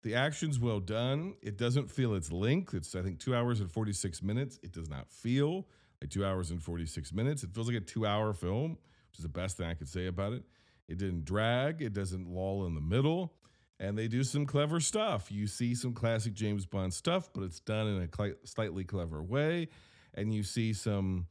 The 0.03 0.15
action's 0.15 0.59
well 0.59 0.81
done. 0.81 1.35
It 1.41 1.57
doesn't 1.57 1.89
feel 1.89 2.15
its 2.15 2.33
length. 2.33 2.73
It's 2.73 2.95
I 2.95 3.01
think 3.01 3.19
two 3.19 3.33
hours 3.33 3.61
and 3.61 3.71
forty 3.71 3.93
six 3.93 4.21
minutes. 4.21 4.59
It 4.61 4.73
does 4.73 4.89
not 4.89 5.09
feel 5.09 5.69
like 6.01 6.09
two 6.09 6.25
hours 6.25 6.51
and 6.51 6.61
forty 6.61 6.85
six 6.85 7.13
minutes. 7.13 7.43
It 7.43 7.51
feels 7.53 7.67
like 7.67 7.77
a 7.77 7.79
two 7.79 8.05
hour 8.05 8.33
film, 8.33 8.77
which 9.09 9.19
is 9.19 9.23
the 9.23 9.29
best 9.29 9.57
thing 9.57 9.67
I 9.67 9.73
could 9.73 9.89
say 9.89 10.07
about 10.07 10.33
it. 10.33 10.43
It 10.87 10.97
didn't 10.97 11.25
drag. 11.25 11.81
It 11.81 11.93
doesn't 11.93 12.27
loll 12.27 12.65
in 12.65 12.75
the 12.75 12.81
middle. 12.81 13.33
And 13.79 13.97
they 13.97 14.07
do 14.07 14.23
some 14.23 14.45
clever 14.45 14.79
stuff. 14.79 15.31
You 15.31 15.47
see 15.47 15.73
some 15.73 15.93
classic 15.93 16.33
James 16.33 16.65
Bond 16.65 16.93
stuff, 16.93 17.29
but 17.33 17.43
it's 17.43 17.61
done 17.61 17.87
in 17.87 18.01
a 18.01 18.09
cl- 18.13 18.35
slightly 18.43 18.83
clever 18.83 19.23
way. 19.23 19.69
And 20.13 20.33
you 20.33 20.43
see 20.43 20.73
some 20.73 21.27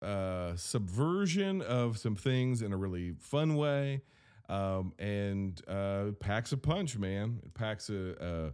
uh, 0.00 0.56
subversion 0.56 1.60
of 1.62 1.98
some 1.98 2.16
things 2.16 2.62
in 2.62 2.72
a 2.72 2.76
really 2.76 3.12
fun 3.18 3.56
way 3.56 4.02
um, 4.48 4.92
and 4.98 5.60
uh, 5.68 6.12
packs 6.20 6.52
a 6.52 6.56
punch, 6.56 6.98
man. 6.98 7.40
It 7.44 7.54
packs 7.54 7.88
a, 7.90 8.52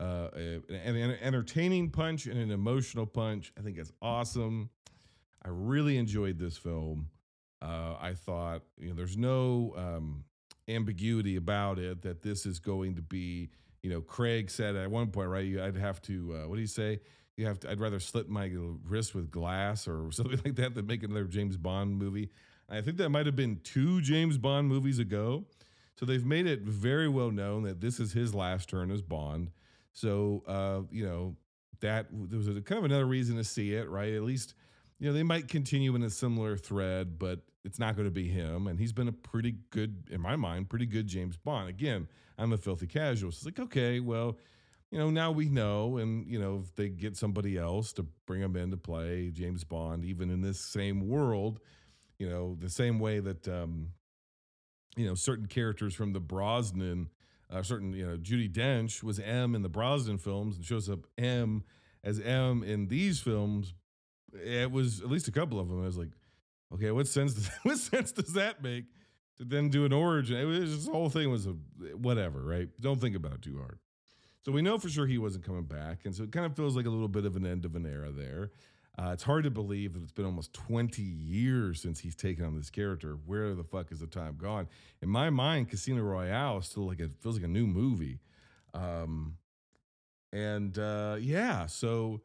a, 0.00 0.04
a, 0.04 0.60
an, 0.68 0.96
an 0.96 1.18
entertaining 1.20 1.90
punch 1.90 2.26
and 2.26 2.38
an 2.38 2.50
emotional 2.50 3.06
punch. 3.06 3.52
I 3.58 3.62
think 3.62 3.78
it's 3.78 3.92
awesome. 4.02 4.70
I 5.44 5.48
really 5.50 5.98
enjoyed 5.98 6.38
this 6.38 6.56
film. 6.56 7.08
Uh, 7.64 7.96
I 8.00 8.12
thought 8.14 8.62
you 8.78 8.90
know 8.90 8.94
there's 8.94 9.16
no 9.16 9.72
um, 9.76 10.24
ambiguity 10.68 11.36
about 11.36 11.78
it 11.78 12.02
that 12.02 12.22
this 12.22 12.44
is 12.46 12.58
going 12.58 12.96
to 12.96 13.02
be 13.02 13.50
you 13.84 13.90
know, 13.90 14.00
Craig 14.00 14.50
said 14.50 14.76
at 14.76 14.90
one 14.90 15.08
point, 15.08 15.28
right? 15.28 15.44
You, 15.44 15.62
I'd 15.62 15.76
have 15.76 16.00
to, 16.02 16.40
uh, 16.40 16.48
what 16.48 16.54
do 16.54 16.62
you 16.62 16.66
say? 16.66 17.00
You 17.36 17.44
have 17.44 17.60
to, 17.60 17.70
I'd 17.70 17.80
rather 17.80 18.00
slit 18.00 18.30
my 18.30 18.50
wrist 18.88 19.14
with 19.14 19.30
glass 19.30 19.86
or 19.86 20.08
something 20.10 20.40
like 20.42 20.56
that 20.56 20.74
than 20.74 20.86
make 20.86 21.02
another 21.02 21.24
James 21.24 21.58
Bond 21.58 21.98
movie. 21.98 22.30
I 22.70 22.80
think 22.80 22.96
that 22.96 23.10
might 23.10 23.26
have 23.26 23.36
been 23.36 23.60
two 23.62 24.00
James 24.00 24.38
Bond 24.38 24.68
movies 24.68 24.98
ago. 24.98 25.44
So 26.00 26.06
they've 26.06 26.24
made 26.24 26.46
it 26.46 26.62
very 26.62 27.08
well 27.08 27.30
known 27.30 27.64
that 27.64 27.82
this 27.82 28.00
is 28.00 28.14
his 28.14 28.34
last 28.34 28.70
turn 28.70 28.90
as 28.90 29.02
Bond. 29.02 29.50
So, 29.92 30.42
uh, 30.48 30.80
you 30.90 31.04
know, 31.04 31.36
that 31.80 32.06
there 32.10 32.38
was 32.38 32.48
a, 32.48 32.62
kind 32.62 32.78
of 32.78 32.86
another 32.86 33.04
reason 33.04 33.36
to 33.36 33.44
see 33.44 33.74
it, 33.74 33.90
right? 33.90 34.14
At 34.14 34.22
least, 34.22 34.54
you 34.98 35.06
know, 35.06 35.12
they 35.12 35.22
might 35.22 35.48
continue 35.48 35.94
in 35.94 36.02
a 36.02 36.10
similar 36.10 36.56
thread, 36.56 37.18
but 37.18 37.40
it's 37.64 37.78
not 37.78 37.96
going 37.96 38.06
to 38.06 38.12
be 38.12 38.28
him. 38.28 38.66
And 38.66 38.78
he's 38.78 38.92
been 38.92 39.08
a 39.08 39.12
pretty 39.12 39.56
good, 39.70 40.04
in 40.10 40.20
my 40.20 40.36
mind, 40.36 40.68
pretty 40.68 40.86
good 40.86 41.06
James 41.06 41.36
Bond. 41.36 41.68
Again, 41.68 42.08
I'm 42.38 42.52
a 42.52 42.58
filthy 42.58 42.86
casual. 42.86 43.32
So 43.32 43.36
it's 43.36 43.44
like, 43.46 43.58
okay, 43.58 44.00
well, 44.00 44.38
you 44.90 44.98
know, 44.98 45.10
now 45.10 45.30
we 45.30 45.48
know. 45.48 45.96
And, 45.96 46.26
you 46.26 46.38
know, 46.38 46.62
if 46.62 46.74
they 46.76 46.88
get 46.88 47.16
somebody 47.16 47.56
else 47.56 47.92
to 47.94 48.06
bring 48.26 48.42
him 48.42 48.54
in 48.56 48.70
to 48.70 48.76
play 48.76 49.30
James 49.30 49.64
Bond, 49.64 50.04
even 50.04 50.30
in 50.30 50.42
this 50.42 50.60
same 50.60 51.08
world, 51.08 51.60
you 52.18 52.28
know, 52.28 52.56
the 52.60 52.70
same 52.70 52.98
way 52.98 53.18
that, 53.20 53.48
um, 53.48 53.88
you 54.96 55.06
know, 55.06 55.14
certain 55.14 55.46
characters 55.46 55.94
from 55.94 56.12
the 56.12 56.20
Brosnan, 56.20 57.08
uh, 57.50 57.62
certain, 57.62 57.92
you 57.92 58.06
know, 58.06 58.16
Judi 58.16 58.50
Dench 58.50 59.02
was 59.02 59.18
M 59.18 59.54
in 59.54 59.62
the 59.62 59.68
Brosnan 59.68 60.18
films 60.18 60.56
and 60.56 60.64
shows 60.64 60.88
up 60.88 61.06
M 61.18 61.64
as 62.04 62.20
M 62.20 62.62
in 62.62 62.88
these 62.88 63.20
films. 63.20 63.74
It 64.32 64.70
was 64.70 65.00
at 65.00 65.08
least 65.08 65.28
a 65.28 65.32
couple 65.32 65.58
of 65.58 65.68
them. 65.68 65.82
I 65.82 65.86
was 65.86 65.96
like, 65.96 66.10
okay, 66.74 66.90
what 66.90 67.06
sense 67.08 67.34
does 67.34 67.50
what 67.62 67.78
sense 67.78 68.12
does 68.12 68.32
that 68.34 68.62
make 68.62 68.84
to 69.38 69.44
then 69.44 69.68
do 69.68 69.84
an 69.84 69.92
origin? 69.92 70.36
It 70.36 70.44
was 70.44 70.74
just, 70.74 70.88
whole 70.88 71.10
thing 71.10 71.30
was 71.30 71.46
a 71.46 71.54
whatever, 71.96 72.42
right? 72.42 72.68
Don't 72.80 73.00
think 73.00 73.16
about 73.16 73.34
it 73.34 73.42
too 73.42 73.58
hard. 73.58 73.78
So 74.44 74.52
we 74.52 74.60
know 74.60 74.78
for 74.78 74.90
sure 74.90 75.06
he 75.06 75.18
wasn't 75.18 75.44
coming 75.44 75.64
back, 75.64 76.00
and 76.04 76.14
so 76.14 76.24
it 76.24 76.32
kind 76.32 76.44
of 76.44 76.54
feels 76.54 76.76
like 76.76 76.86
a 76.86 76.90
little 76.90 77.08
bit 77.08 77.24
of 77.24 77.36
an 77.36 77.46
end 77.46 77.64
of 77.64 77.74
an 77.76 77.86
era 77.86 78.10
there. 78.10 78.50
Uh, 78.96 79.10
it's 79.12 79.24
hard 79.24 79.42
to 79.42 79.50
believe 79.50 79.94
that 79.94 80.02
it's 80.02 80.12
been 80.12 80.26
almost 80.26 80.52
20 80.52 81.02
years 81.02 81.82
since 81.82 81.98
he's 81.98 82.14
taken 82.14 82.44
on 82.44 82.54
this 82.54 82.70
character. 82.70 83.18
Where 83.26 83.52
the 83.54 83.64
fuck 83.64 83.90
is 83.90 83.98
the 83.98 84.06
time 84.06 84.36
gone? 84.36 84.68
In 85.02 85.08
my 85.08 85.30
mind, 85.30 85.68
Casino 85.68 86.02
Royale 86.02 86.58
is 86.58 86.66
still 86.66 86.86
like 86.86 87.00
it 87.00 87.10
feels 87.20 87.34
like 87.36 87.44
a 87.44 87.48
new 87.48 87.66
movie. 87.66 88.20
Um, 88.72 89.38
and 90.32 90.78
uh, 90.78 91.16
yeah, 91.18 91.66
so 91.66 92.20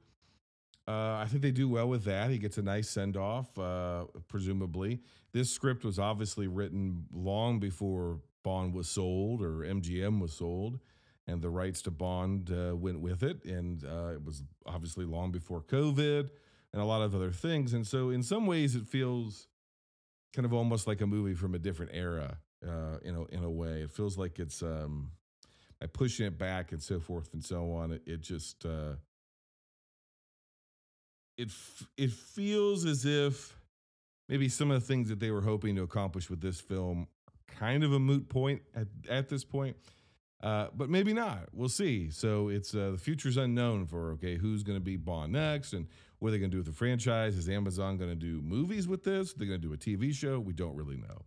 uh, 0.89 1.19
I 1.21 1.27
think 1.29 1.43
they 1.43 1.51
do 1.51 1.69
well 1.69 1.87
with 1.87 2.03
that. 2.05 2.31
He 2.31 2.39
gets 2.39 2.57
a 2.57 2.63
nice 2.63 2.89
send 2.89 3.15
off, 3.15 3.57
uh, 3.59 4.05
presumably. 4.27 5.01
This 5.31 5.51
script 5.51 5.85
was 5.85 5.99
obviously 5.99 6.47
written 6.47 7.05
long 7.13 7.59
before 7.59 8.21
Bond 8.43 8.73
was 8.73 8.89
sold 8.89 9.43
or 9.43 9.59
MGM 9.59 10.19
was 10.19 10.33
sold, 10.33 10.79
and 11.27 11.43
the 11.43 11.49
rights 11.51 11.83
to 11.83 11.91
Bond 11.91 12.51
uh, 12.51 12.75
went 12.75 13.01
with 13.01 13.21
it. 13.21 13.45
And 13.45 13.83
uh, 13.83 14.13
it 14.13 14.25
was 14.25 14.41
obviously 14.65 15.05
long 15.05 15.31
before 15.31 15.61
COVID 15.61 16.31
and 16.73 16.81
a 16.81 16.85
lot 16.85 17.03
of 17.03 17.13
other 17.13 17.31
things. 17.31 17.73
And 17.73 17.85
so, 17.85 18.09
in 18.09 18.23
some 18.23 18.47
ways, 18.47 18.75
it 18.75 18.87
feels 18.87 19.47
kind 20.33 20.45
of 20.47 20.53
almost 20.53 20.87
like 20.87 21.01
a 21.01 21.07
movie 21.07 21.35
from 21.35 21.53
a 21.53 21.59
different 21.59 21.91
era. 21.93 22.39
Uh, 22.67 22.97
in 23.03 23.15
a 23.15 23.25
in 23.25 23.43
a 23.43 23.49
way, 23.49 23.83
it 23.83 23.91
feels 23.91 24.17
like 24.17 24.39
it's 24.39 24.63
um, 24.63 25.11
by 25.79 25.85
pushing 25.85 26.25
it 26.25 26.39
back 26.39 26.71
and 26.71 26.81
so 26.81 26.99
forth 26.99 27.31
and 27.33 27.45
so 27.45 27.73
on. 27.73 27.91
It, 27.91 28.01
it 28.07 28.21
just 28.21 28.65
uh, 28.65 28.95
it 31.39 31.49
it 31.97 32.11
feels 32.11 32.85
as 32.85 33.05
if 33.05 33.55
maybe 34.27 34.49
some 34.49 34.69
of 34.69 34.79
the 34.79 34.85
things 34.85 35.07
that 35.09 35.19
they 35.19 35.31
were 35.31 35.41
hoping 35.41 35.75
to 35.77 35.83
accomplish 35.83 36.29
with 36.29 36.41
this 36.41 36.59
film 36.59 37.07
kind 37.47 37.83
of 37.83 37.93
a 37.93 37.99
moot 37.99 38.29
point 38.29 38.61
at, 38.75 38.87
at 39.09 39.29
this 39.29 39.43
point. 39.43 39.75
Uh, 40.41 40.67
but 40.73 40.89
maybe 40.89 41.11
not. 41.13 41.49
We'll 41.53 41.69
see. 41.69 42.09
So 42.11 42.47
it's 42.49 42.73
uh, 42.73 42.91
the 42.91 42.97
future's 42.97 43.37
unknown 43.37 43.87
for 43.87 44.11
okay, 44.11 44.37
who's 44.37 44.63
going 44.63 44.77
to 44.77 44.83
be 44.83 44.95
Bond 44.95 45.33
next, 45.33 45.73
and 45.73 45.87
what 46.19 46.29
are 46.29 46.31
they 46.31 46.39
going 46.39 46.51
to 46.51 46.55
do 46.55 46.59
with 46.59 46.67
the 46.67 46.73
franchise? 46.73 47.35
Is 47.37 47.49
Amazon 47.49 47.97
going 47.97 48.09
to 48.09 48.15
do 48.15 48.41
movies 48.41 48.87
with 48.87 49.03
this? 49.03 49.33
They're 49.33 49.47
going 49.47 49.61
to 49.61 49.67
do 49.67 49.73
a 49.73 49.77
TV 49.77 50.13
show. 50.13 50.39
We 50.39 50.53
don't 50.53 50.75
really 50.75 50.97
know. 50.97 51.25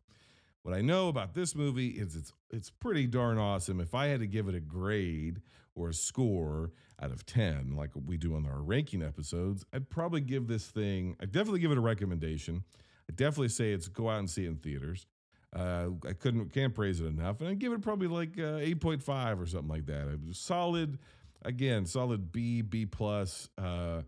What 0.63 0.75
I 0.75 0.81
know 0.81 1.09
about 1.09 1.35
this 1.35 1.55
movie 1.55 1.89
is 1.89 2.17
it's 2.17 2.33
it's 2.51 2.71
pretty 2.71 3.07
darn 3.07 3.39
awesome. 3.39 3.81
If 3.81 3.95
I 3.95 4.07
had 4.07 4.21
to 4.21 4.27
give 4.27 4.49
it 4.49 4.55
a 4.55 4.61
grade 4.61 5.41
or 5.75 5.89
a 5.89 5.95
score 5.95 6.71
out 7.03 7.11
of 7.11 7.27
10, 7.27 7.75
like 7.77 7.91
we 8.07 8.17
do 8.17 8.35
on 8.35 8.47
our 8.47 8.63
ranking 8.63 9.03
episodes, 9.03 9.65
I'd 9.73 9.91
probably 9.91 10.21
give 10.21 10.47
this 10.47 10.67
thing, 10.67 11.17
I'd 11.21 11.33
definitely 11.33 11.61
give 11.61 11.73
it 11.73 11.79
a 11.79 11.83
recommendation. 11.83 12.65
I'd 13.09 13.17
definitely 13.17 13.49
say 13.49 13.73
it's 13.73 13.89
go 13.89 14.09
out 14.09 14.21
and 14.21 14.31
see 14.31 14.45
it 14.45 14.49
in 14.49 14.57
theaters. 14.57 15.07
Uh, 15.55 15.89
I 16.09 16.13
couldn't 16.15 16.51
can't 16.53 16.75
praise 16.75 17.01
it 17.01 17.07
enough, 17.07 17.41
and 17.41 17.49
I'd 17.49 17.59
give 17.59 17.73
it 17.73 17.83
probably 17.83 18.09
like 18.09 18.39
uh, 18.39 18.57
eight 18.57 18.81
point 18.81 19.03
five 19.03 19.41
or 19.41 19.47
something 19.47 19.69
like 19.69 19.87
that. 19.87 20.09
It 20.09 20.21
was 20.27 20.39
solid, 20.39 20.99
again, 21.45 21.85
solid 21.85 22.33
B 22.33 22.63
B 22.63 22.87
plus, 22.87 23.51
uh, 23.59 24.03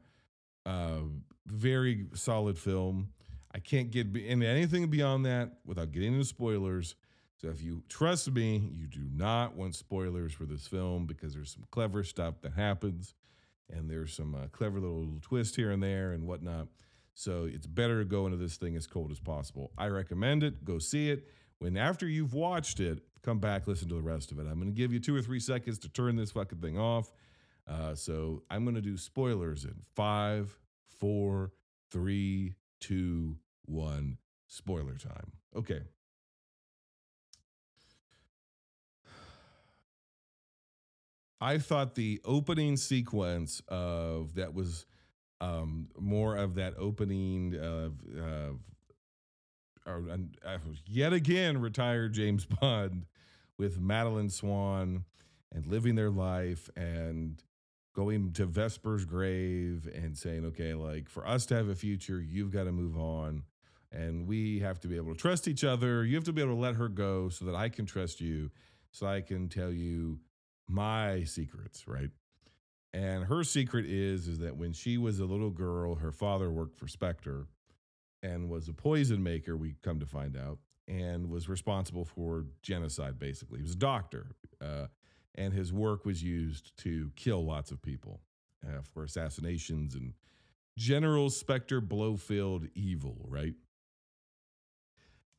uh, 0.64 1.00
very 1.46 2.06
solid 2.14 2.56
film. 2.58 3.08
I 3.54 3.58
can't 3.58 3.90
get 3.90 4.16
into 4.16 4.46
anything 4.46 4.86
beyond 4.88 5.26
that 5.26 5.58
without 5.66 5.92
getting 5.92 6.14
into 6.14 6.24
spoilers. 6.24 6.94
So 7.37 7.49
if 7.49 7.62
you 7.62 7.83
trust 7.88 8.31
me, 8.31 8.71
you 8.75 8.87
do 8.87 9.07
not 9.12 9.57
want 9.57 9.75
spoilers 9.75 10.33
for 10.33 10.45
this 10.45 10.67
film 10.67 11.07
because 11.07 11.35
there's 11.35 11.53
some 11.53 11.64
clever 11.71 12.05
stuff 12.05 12.41
that 12.43 12.53
happens, 12.53 13.14
and 13.71 13.91
there's 13.91 14.14
some 14.14 14.35
uh, 14.35 14.47
clever 14.53 14.81
little 14.81 15.19
twist 15.21 15.57
here 15.57 15.71
and 15.71 15.83
there 15.83 16.12
and 16.12 16.26
whatnot. 16.26 16.69
So 17.14 17.45
it's 17.45 17.67
better 17.67 18.00
to 18.00 18.05
go 18.05 18.26
into 18.26 18.38
this 18.38 18.57
thing 18.57 18.76
as 18.76 18.87
cold 18.87 19.11
as 19.11 19.21
possible. 19.21 19.73
I 19.79 19.87
recommend 19.87 20.43
it. 20.43 20.64
Go 20.64 20.79
see 20.79 21.11
it. 21.11 21.29
When 21.59 21.76
after 21.76 22.07
you've 22.07 22.35
watched 22.35 22.81
it, 22.81 23.00
come 23.23 23.38
back, 23.38 23.67
listen 23.67 23.88
to 23.88 23.95
the 23.95 24.03
rest 24.03 24.33
of 24.33 24.38
it. 24.38 24.43
I'm 24.43 24.61
going 24.61 24.67
to 24.67 24.76
give 24.76 24.93
you 24.93 25.00
two 25.00 25.14
or 25.14 25.23
three 25.23 25.41
seconds 25.41 25.79
to 25.81 25.88
turn 25.88 26.17
this 26.17 26.33
fucking 26.33 26.59
thing 26.59 26.79
off. 26.79 27.12
Uh, 27.67 27.95
so 27.95 28.43
I'm 28.50 28.64
going 28.64 28.75
to 28.75 28.83
do 28.83 28.97
spoilers 28.97 29.64
in 29.64 29.75
five, 29.95 30.57
four, 30.99 31.53
three, 31.91 32.55
two, 32.81 33.38
one. 33.64 34.19
Spoiler 34.47 34.97
time. 34.97 35.33
Okay. 35.57 35.81
I 41.44 41.58
thought 41.58 41.94
the 41.94 42.22
opening 42.24 42.78
sequence 42.78 43.60
of 43.68 44.36
that 44.36 44.54
was 44.54 44.86
um, 45.42 45.88
more 45.98 46.36
of 46.36 46.54
that 46.54 46.72
opening 46.78 47.54
of, 47.54 47.92
of 48.18 48.60
or, 49.86 50.04
uh, 50.10 50.58
yet 50.86 51.12
again 51.12 51.60
retired 51.60 52.14
James 52.14 52.46
Bond 52.46 53.04
with 53.58 53.78
Madeleine 53.78 54.30
Swann 54.30 55.04
and 55.52 55.66
living 55.66 55.96
their 55.96 56.08
life 56.08 56.70
and 56.76 57.42
going 57.94 58.32
to 58.32 58.46
Vesper's 58.46 59.04
grave 59.04 59.86
and 59.94 60.16
saying, 60.16 60.46
okay, 60.46 60.72
like 60.72 61.10
for 61.10 61.28
us 61.28 61.44
to 61.46 61.54
have 61.56 61.68
a 61.68 61.74
future, 61.74 62.22
you've 62.22 62.52
got 62.52 62.64
to 62.64 62.72
move 62.72 62.96
on. 62.96 63.42
And 63.92 64.26
we 64.26 64.60
have 64.60 64.80
to 64.80 64.88
be 64.88 64.96
able 64.96 65.12
to 65.12 65.20
trust 65.20 65.46
each 65.46 65.62
other. 65.62 66.06
You 66.06 66.14
have 66.14 66.24
to 66.24 66.32
be 66.32 66.40
able 66.40 66.54
to 66.54 66.60
let 66.60 66.76
her 66.76 66.88
go 66.88 67.28
so 67.28 67.44
that 67.44 67.54
I 67.54 67.68
can 67.68 67.84
trust 67.84 68.22
you, 68.22 68.50
so 68.92 69.06
I 69.06 69.20
can 69.20 69.50
tell 69.50 69.70
you 69.70 70.20
my 70.68 71.25
secrets, 71.25 71.87
right? 71.87 72.11
And 72.92 73.25
her 73.25 73.42
secret 73.42 73.87
is 73.87 74.28
is 74.28 74.38
that 74.38 74.56
when 74.56 74.73
she 74.73 74.99
was 74.99 75.18
a 75.21 75.25
little 75.25 75.50
girl, 75.50 75.97
her 75.97 76.12
father 76.12 76.50
worked 76.50 76.76
for 76.76 76.87
Spectre 76.88 77.47
and 78.23 78.49
was 78.49 78.68
a 78.68 78.73
poison 78.73 79.23
maker, 79.23 79.56
we 79.56 79.75
come 79.83 80.00
to 80.00 80.06
find 80.06 80.37
out, 80.37 80.59
and 80.88 81.28
was 81.28 81.49
responsible 81.49 82.04
for 82.04 82.47
genocide 82.62 83.18
basically. 83.18 83.59
He 83.59 83.62
was 83.62 83.73
a 83.73 83.76
doctor. 83.76 84.28
Uh, 84.61 84.87
and 85.35 85.52
his 85.52 85.73
work 85.73 86.04
was 86.04 86.23
used 86.23 86.76
to 86.78 87.11
kill 87.16 87.44
lots 87.44 87.71
of 87.71 87.83
people 87.83 88.21
uh, 88.64 88.80
for 88.92 89.04
assassinations 89.04 89.94
and 89.94 90.14
General 90.78 91.30
Spectre 91.30 91.80
Blofeld 91.80 92.68
evil, 92.75 93.16
right? 93.28 93.54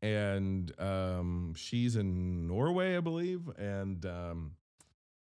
And 0.01 0.71
um, 0.79 1.53
she's 1.55 1.95
in 1.95 2.47
Norway, 2.47 2.95
I 2.97 2.99
believe, 2.99 3.49
and 3.57 4.05
um, 4.05 4.51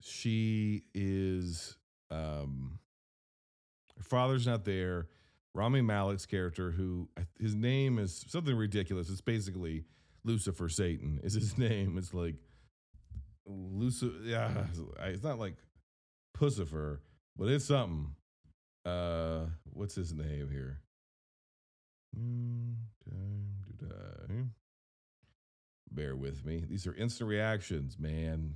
she 0.03 0.83
is 0.95 1.77
um, 2.11 2.79
her 3.97 4.05
father's 4.05 4.47
not 4.47 4.65
there. 4.65 5.09
Rami 5.55 5.83
Malek's 5.83 6.25
character, 6.27 6.71
who 6.71 7.09
his 7.39 7.55
name 7.55 7.99
is 7.99 8.25
something 8.29 8.57
ridiculous. 8.57 9.11
It's 9.11 9.21
basically 9.21 9.85
Lucifer 10.25 10.69
Satan 10.69 11.21
is 11.23 11.35
his 11.35 11.59
name. 11.59 11.99
It's 11.99 12.15
like 12.15 12.37
Lucifer. 13.47 14.15
Yeah, 14.25 14.65
it's 15.05 15.23
not 15.23 15.39
like 15.39 15.57
Pussifer, 16.37 17.01
but 17.37 17.49
it's 17.49 17.67
something. 17.67 18.15
Uh, 18.85 19.47
what's 19.73 19.95
his 19.95 20.13
name 20.13 20.49
here? 20.51 20.81
Bear 25.91 26.17
with 26.17 26.45
me. 26.45 26.65
These 26.69 26.87
are 26.87 26.95
instant 26.95 27.29
reactions, 27.29 27.99
man. 27.99 28.55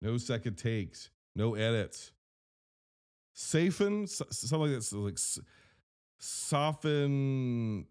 No 0.00 0.16
second 0.18 0.56
takes, 0.56 1.10
no 1.34 1.54
edits. 1.54 2.12
Safin, 3.34 4.08
something 4.08 4.72
that's 4.72 4.92
like 4.92 5.18
soften, 6.18 7.86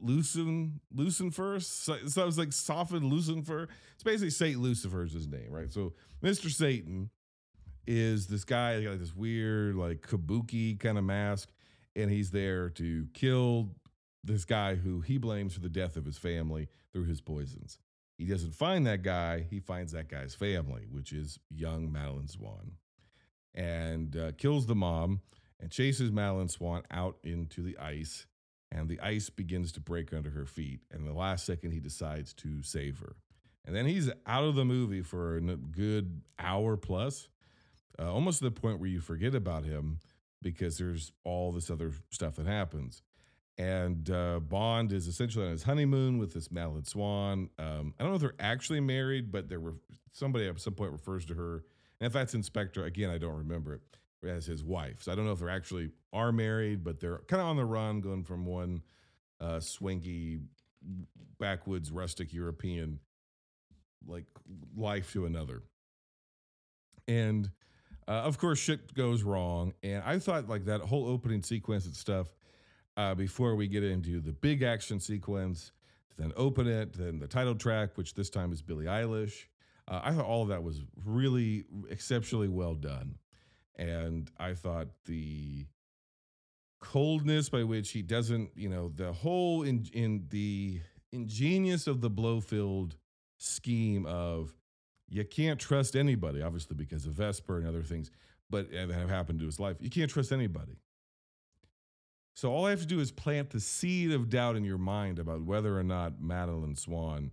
loosen, 0.00 0.80
loosen 0.92 1.30
first. 1.30 1.84
So, 1.84 1.96
so 2.06 2.22
it 2.22 2.26
was 2.26 2.38
like 2.38 2.52
soften, 2.52 3.08
loosen 3.08 3.42
first. 3.42 3.70
It's 3.94 4.02
basically 4.04 4.30
Saint 4.30 4.60
Lucifer's 4.60 5.12
his 5.12 5.26
name, 5.26 5.50
right? 5.50 5.72
So 5.72 5.94
Mr. 6.22 6.50
Satan 6.50 7.10
is 7.86 8.26
this 8.26 8.44
guy 8.44 8.76
he 8.76 8.84
got 8.84 8.90
like 8.90 9.00
this 9.00 9.16
weird 9.16 9.74
like 9.74 10.02
kabuki 10.02 10.78
kind 10.78 10.98
of 10.98 11.04
mask, 11.04 11.50
and 11.96 12.10
he's 12.10 12.30
there 12.30 12.68
to 12.70 13.06
kill 13.14 13.70
this 14.24 14.44
guy 14.44 14.74
who 14.74 15.00
he 15.00 15.16
blames 15.16 15.54
for 15.54 15.60
the 15.60 15.68
death 15.68 15.96
of 15.96 16.04
his 16.04 16.18
family 16.18 16.68
through 16.92 17.04
his 17.04 17.20
poisons. 17.20 17.78
He 18.18 18.26
doesn't 18.26 18.54
find 18.54 18.84
that 18.86 19.02
guy. 19.02 19.46
He 19.48 19.60
finds 19.60 19.92
that 19.92 20.08
guy's 20.08 20.34
family, 20.34 20.86
which 20.90 21.12
is 21.12 21.38
young 21.48 21.90
Madeleine 21.90 22.26
Swann, 22.26 22.72
and 23.54 24.16
uh, 24.16 24.32
kills 24.36 24.66
the 24.66 24.74
mom 24.74 25.20
and 25.60 25.70
chases 25.70 26.10
Madeleine 26.10 26.48
Swann 26.48 26.82
out 26.90 27.16
into 27.22 27.62
the 27.62 27.78
ice. 27.78 28.26
And 28.70 28.88
the 28.88 29.00
ice 29.00 29.30
begins 29.30 29.72
to 29.72 29.80
break 29.80 30.12
under 30.12 30.30
her 30.30 30.44
feet. 30.44 30.80
And 30.90 31.06
the 31.06 31.14
last 31.14 31.46
second, 31.46 31.70
he 31.70 31.80
decides 31.80 32.34
to 32.34 32.62
save 32.62 32.98
her. 32.98 33.16
And 33.64 33.74
then 33.74 33.86
he's 33.86 34.10
out 34.26 34.44
of 34.44 34.56
the 34.56 34.64
movie 34.64 35.00
for 35.00 35.36
a 35.36 35.40
good 35.40 36.20
hour 36.38 36.76
plus, 36.76 37.28
uh, 37.98 38.12
almost 38.12 38.38
to 38.40 38.44
the 38.44 38.50
point 38.50 38.78
where 38.78 38.88
you 38.88 39.00
forget 39.00 39.34
about 39.34 39.64
him 39.64 40.00
because 40.42 40.78
there's 40.78 41.12
all 41.24 41.52
this 41.52 41.70
other 41.70 41.92
stuff 42.10 42.36
that 42.36 42.46
happens. 42.46 43.02
And 43.58 44.08
uh, 44.08 44.38
Bond 44.38 44.92
is 44.92 45.08
essentially 45.08 45.44
on 45.44 45.50
his 45.50 45.64
honeymoon 45.64 46.18
with 46.18 46.32
this 46.32 46.50
Madeleine 46.50 46.84
Swann. 46.84 47.50
Um, 47.58 47.92
I 47.98 48.04
don't 48.04 48.10
know 48.10 48.14
if 48.14 48.20
they're 48.20 48.34
actually 48.38 48.80
married, 48.80 49.32
but 49.32 49.48
there 49.48 49.58
were 49.58 49.74
somebody 50.12 50.46
at 50.46 50.60
some 50.60 50.74
point 50.74 50.92
refers 50.92 51.24
to 51.26 51.34
her. 51.34 51.64
And 52.00 52.06
if 52.06 52.12
that's 52.12 52.34
in 52.34 52.44
Spectre, 52.44 52.84
again, 52.84 53.10
I 53.10 53.18
don't 53.18 53.36
remember 53.36 53.74
it 53.74 54.28
as 54.28 54.46
his 54.46 54.62
wife. 54.62 55.02
So 55.02 55.10
I 55.10 55.16
don't 55.16 55.26
know 55.26 55.32
if 55.32 55.40
they're 55.40 55.50
actually 55.50 55.90
are 56.12 56.30
married, 56.30 56.84
but 56.84 57.00
they're 57.00 57.18
kind 57.26 57.40
of 57.42 57.48
on 57.48 57.56
the 57.56 57.64
run, 57.64 58.00
going 58.00 58.22
from 58.22 58.46
one 58.46 58.82
uh, 59.40 59.58
swanky 59.58 60.38
backwoods 61.40 61.90
rustic 61.90 62.32
European 62.32 63.00
like 64.06 64.26
life 64.76 65.12
to 65.12 65.26
another. 65.26 65.62
And 67.08 67.50
uh, 68.06 68.12
of 68.22 68.38
course, 68.38 68.58
shit 68.58 68.94
goes 68.94 69.24
wrong. 69.24 69.74
And 69.82 70.02
I 70.04 70.20
thought 70.20 70.48
like 70.48 70.66
that 70.66 70.80
whole 70.80 71.08
opening 71.08 71.42
sequence 71.42 71.86
and 71.86 71.94
stuff 71.94 72.28
uh, 72.98 73.14
before 73.14 73.54
we 73.54 73.68
get 73.68 73.84
into 73.84 74.20
the 74.20 74.32
big 74.32 74.62
action 74.62 74.98
sequence, 74.98 75.70
then 76.18 76.32
open 76.36 76.66
it, 76.66 76.92
then 76.94 77.20
the 77.20 77.28
title 77.28 77.54
track, 77.54 77.96
which 77.96 78.14
this 78.14 78.28
time 78.28 78.52
is 78.52 78.60
Billie 78.60 78.86
Eilish. 78.86 79.44
Uh, 79.86 80.00
I 80.02 80.12
thought 80.12 80.24
all 80.24 80.42
of 80.42 80.48
that 80.48 80.64
was 80.64 80.82
really 81.04 81.64
exceptionally 81.88 82.48
well 82.48 82.74
done. 82.74 83.16
And 83.76 84.28
I 84.36 84.54
thought 84.54 84.88
the 85.04 85.66
coldness 86.80 87.48
by 87.48 87.62
which 87.62 87.92
he 87.92 88.02
doesn't, 88.02 88.50
you 88.56 88.68
know, 88.68 88.90
the 88.92 89.12
whole 89.12 89.62
in, 89.62 89.86
in 89.92 90.26
the 90.30 90.80
ingenious 91.12 91.86
of 91.86 92.00
the 92.00 92.10
Blofeld 92.10 92.96
scheme 93.36 94.06
of 94.06 94.52
you 95.08 95.24
can't 95.24 95.60
trust 95.60 95.94
anybody, 95.94 96.42
obviously 96.42 96.74
because 96.74 97.06
of 97.06 97.12
Vesper 97.12 97.58
and 97.58 97.66
other 97.68 97.82
things, 97.82 98.10
but 98.50 98.72
that 98.72 98.90
have 98.90 99.08
happened 99.08 99.38
to 99.38 99.46
his 99.46 99.60
life. 99.60 99.76
You 99.78 99.88
can't 99.88 100.10
trust 100.10 100.32
anybody. 100.32 100.80
So 102.38 102.52
all 102.52 102.66
I 102.66 102.70
have 102.70 102.82
to 102.82 102.86
do 102.86 103.00
is 103.00 103.10
plant 103.10 103.50
the 103.50 103.58
seed 103.58 104.12
of 104.12 104.30
doubt 104.30 104.54
in 104.54 104.62
your 104.62 104.78
mind 104.78 105.18
about 105.18 105.42
whether 105.42 105.76
or 105.76 105.82
not 105.82 106.20
Madeleine 106.20 106.76
Swann 106.76 107.32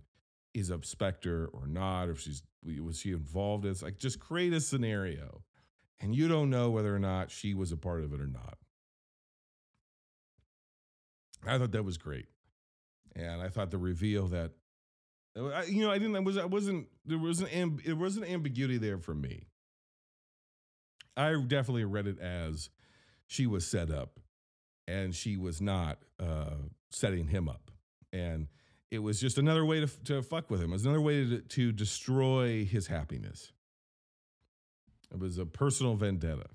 is 0.52 0.68
a 0.68 0.80
specter 0.82 1.48
or 1.52 1.68
not, 1.68 2.08
or 2.08 2.10
if 2.10 2.18
she's 2.18 2.42
was 2.80 2.98
she 2.98 3.12
involved. 3.12 3.64
It's 3.66 3.82
like 3.82 3.98
just 3.98 4.18
create 4.18 4.52
a 4.52 4.60
scenario, 4.60 5.44
and 6.00 6.12
you 6.12 6.26
don't 6.26 6.50
know 6.50 6.70
whether 6.70 6.92
or 6.92 6.98
not 6.98 7.30
she 7.30 7.54
was 7.54 7.70
a 7.70 7.76
part 7.76 8.02
of 8.02 8.12
it 8.14 8.20
or 8.20 8.26
not. 8.26 8.58
I 11.46 11.56
thought 11.56 11.70
that 11.70 11.84
was 11.84 11.98
great, 11.98 12.26
and 13.14 13.40
I 13.40 13.48
thought 13.48 13.70
the 13.70 13.78
reveal 13.78 14.26
that 14.26 14.54
you 15.68 15.82
know 15.82 15.90
I 15.92 15.98
didn't 15.98 16.16
I 16.16 16.18
was 16.18 16.36
I 16.36 16.46
wasn't 16.46 16.88
there 17.04 17.16
wasn't 17.16 17.50
amb- 17.50 17.84
there 17.84 17.94
wasn't 17.94 18.28
ambiguity 18.28 18.76
there 18.76 18.98
for 18.98 19.14
me. 19.14 19.46
I 21.16 21.32
definitely 21.46 21.84
read 21.84 22.08
it 22.08 22.18
as 22.18 22.70
she 23.28 23.46
was 23.46 23.64
set 23.64 23.92
up 23.92 24.18
and 24.86 25.14
she 25.14 25.36
was 25.36 25.60
not 25.60 25.98
uh, 26.20 26.54
setting 26.90 27.28
him 27.28 27.48
up. 27.48 27.70
And 28.12 28.48
it 28.90 29.00
was 29.00 29.20
just 29.20 29.38
another 29.38 29.64
way 29.64 29.80
to, 29.80 29.86
to 30.04 30.22
fuck 30.22 30.50
with 30.50 30.60
him. 30.60 30.70
It 30.70 30.74
was 30.74 30.84
another 30.84 31.00
way 31.00 31.28
to, 31.28 31.40
to 31.40 31.72
destroy 31.72 32.64
his 32.64 32.86
happiness. 32.86 33.52
It 35.12 35.18
was 35.18 35.38
a 35.38 35.46
personal 35.46 35.96
vendetta 35.96 36.46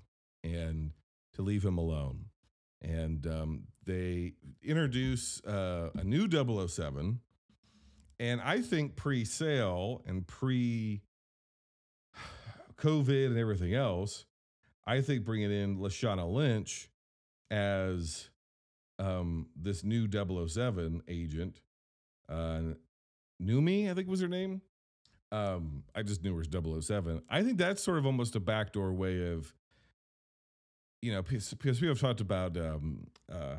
and 0.42 0.92
to 1.34 1.42
leave 1.42 1.64
him 1.64 1.78
alone. 1.78 2.26
And 2.80 3.26
um, 3.26 3.62
they 3.84 4.32
introduce 4.62 5.42
uh, 5.44 5.90
a 5.94 6.04
new 6.04 6.28
007. 6.28 7.20
And 8.18 8.40
I 8.40 8.60
think 8.60 8.96
pre 8.96 9.24
sale 9.24 10.02
and 10.06 10.26
pre 10.26 11.02
COVID 12.76 13.26
and 13.26 13.38
everything 13.38 13.74
else, 13.74 14.24
I 14.86 15.00
think 15.00 15.24
bringing 15.24 15.52
in 15.52 15.78
Lashana 15.78 16.30
Lynch 16.30 16.88
as 17.52 18.30
um, 18.98 19.46
this 19.54 19.84
new 19.84 20.08
007 20.10 21.02
agent, 21.06 21.60
uh, 22.28 22.62
Nomi, 23.40 23.90
I 23.90 23.94
think 23.94 24.08
was 24.08 24.22
her 24.22 24.28
name. 24.28 24.62
Um, 25.30 25.84
I 25.94 26.02
just 26.02 26.22
knew 26.24 26.34
her 26.34 26.40
as 26.40 26.86
007. 26.86 27.22
I 27.28 27.42
think 27.42 27.58
that's 27.58 27.82
sort 27.82 27.98
of 27.98 28.06
almost 28.06 28.34
a 28.36 28.40
backdoor 28.40 28.92
way 28.92 29.32
of, 29.32 29.54
you 31.00 31.12
know, 31.12 31.22
because 31.22 31.54
people 31.54 31.88
have 31.88 32.00
talked 32.00 32.20
about 32.20 32.56
um, 32.56 33.06
uh, 33.30 33.56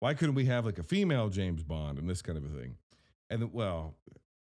why 0.00 0.14
couldn't 0.14 0.34
we 0.34 0.46
have 0.46 0.66
like 0.66 0.78
a 0.78 0.82
female 0.82 1.28
James 1.28 1.62
Bond 1.62 1.98
and 1.98 2.08
this 2.08 2.22
kind 2.22 2.38
of 2.38 2.44
a 2.44 2.48
thing. 2.48 2.76
And 3.28 3.52
well, 3.52 3.94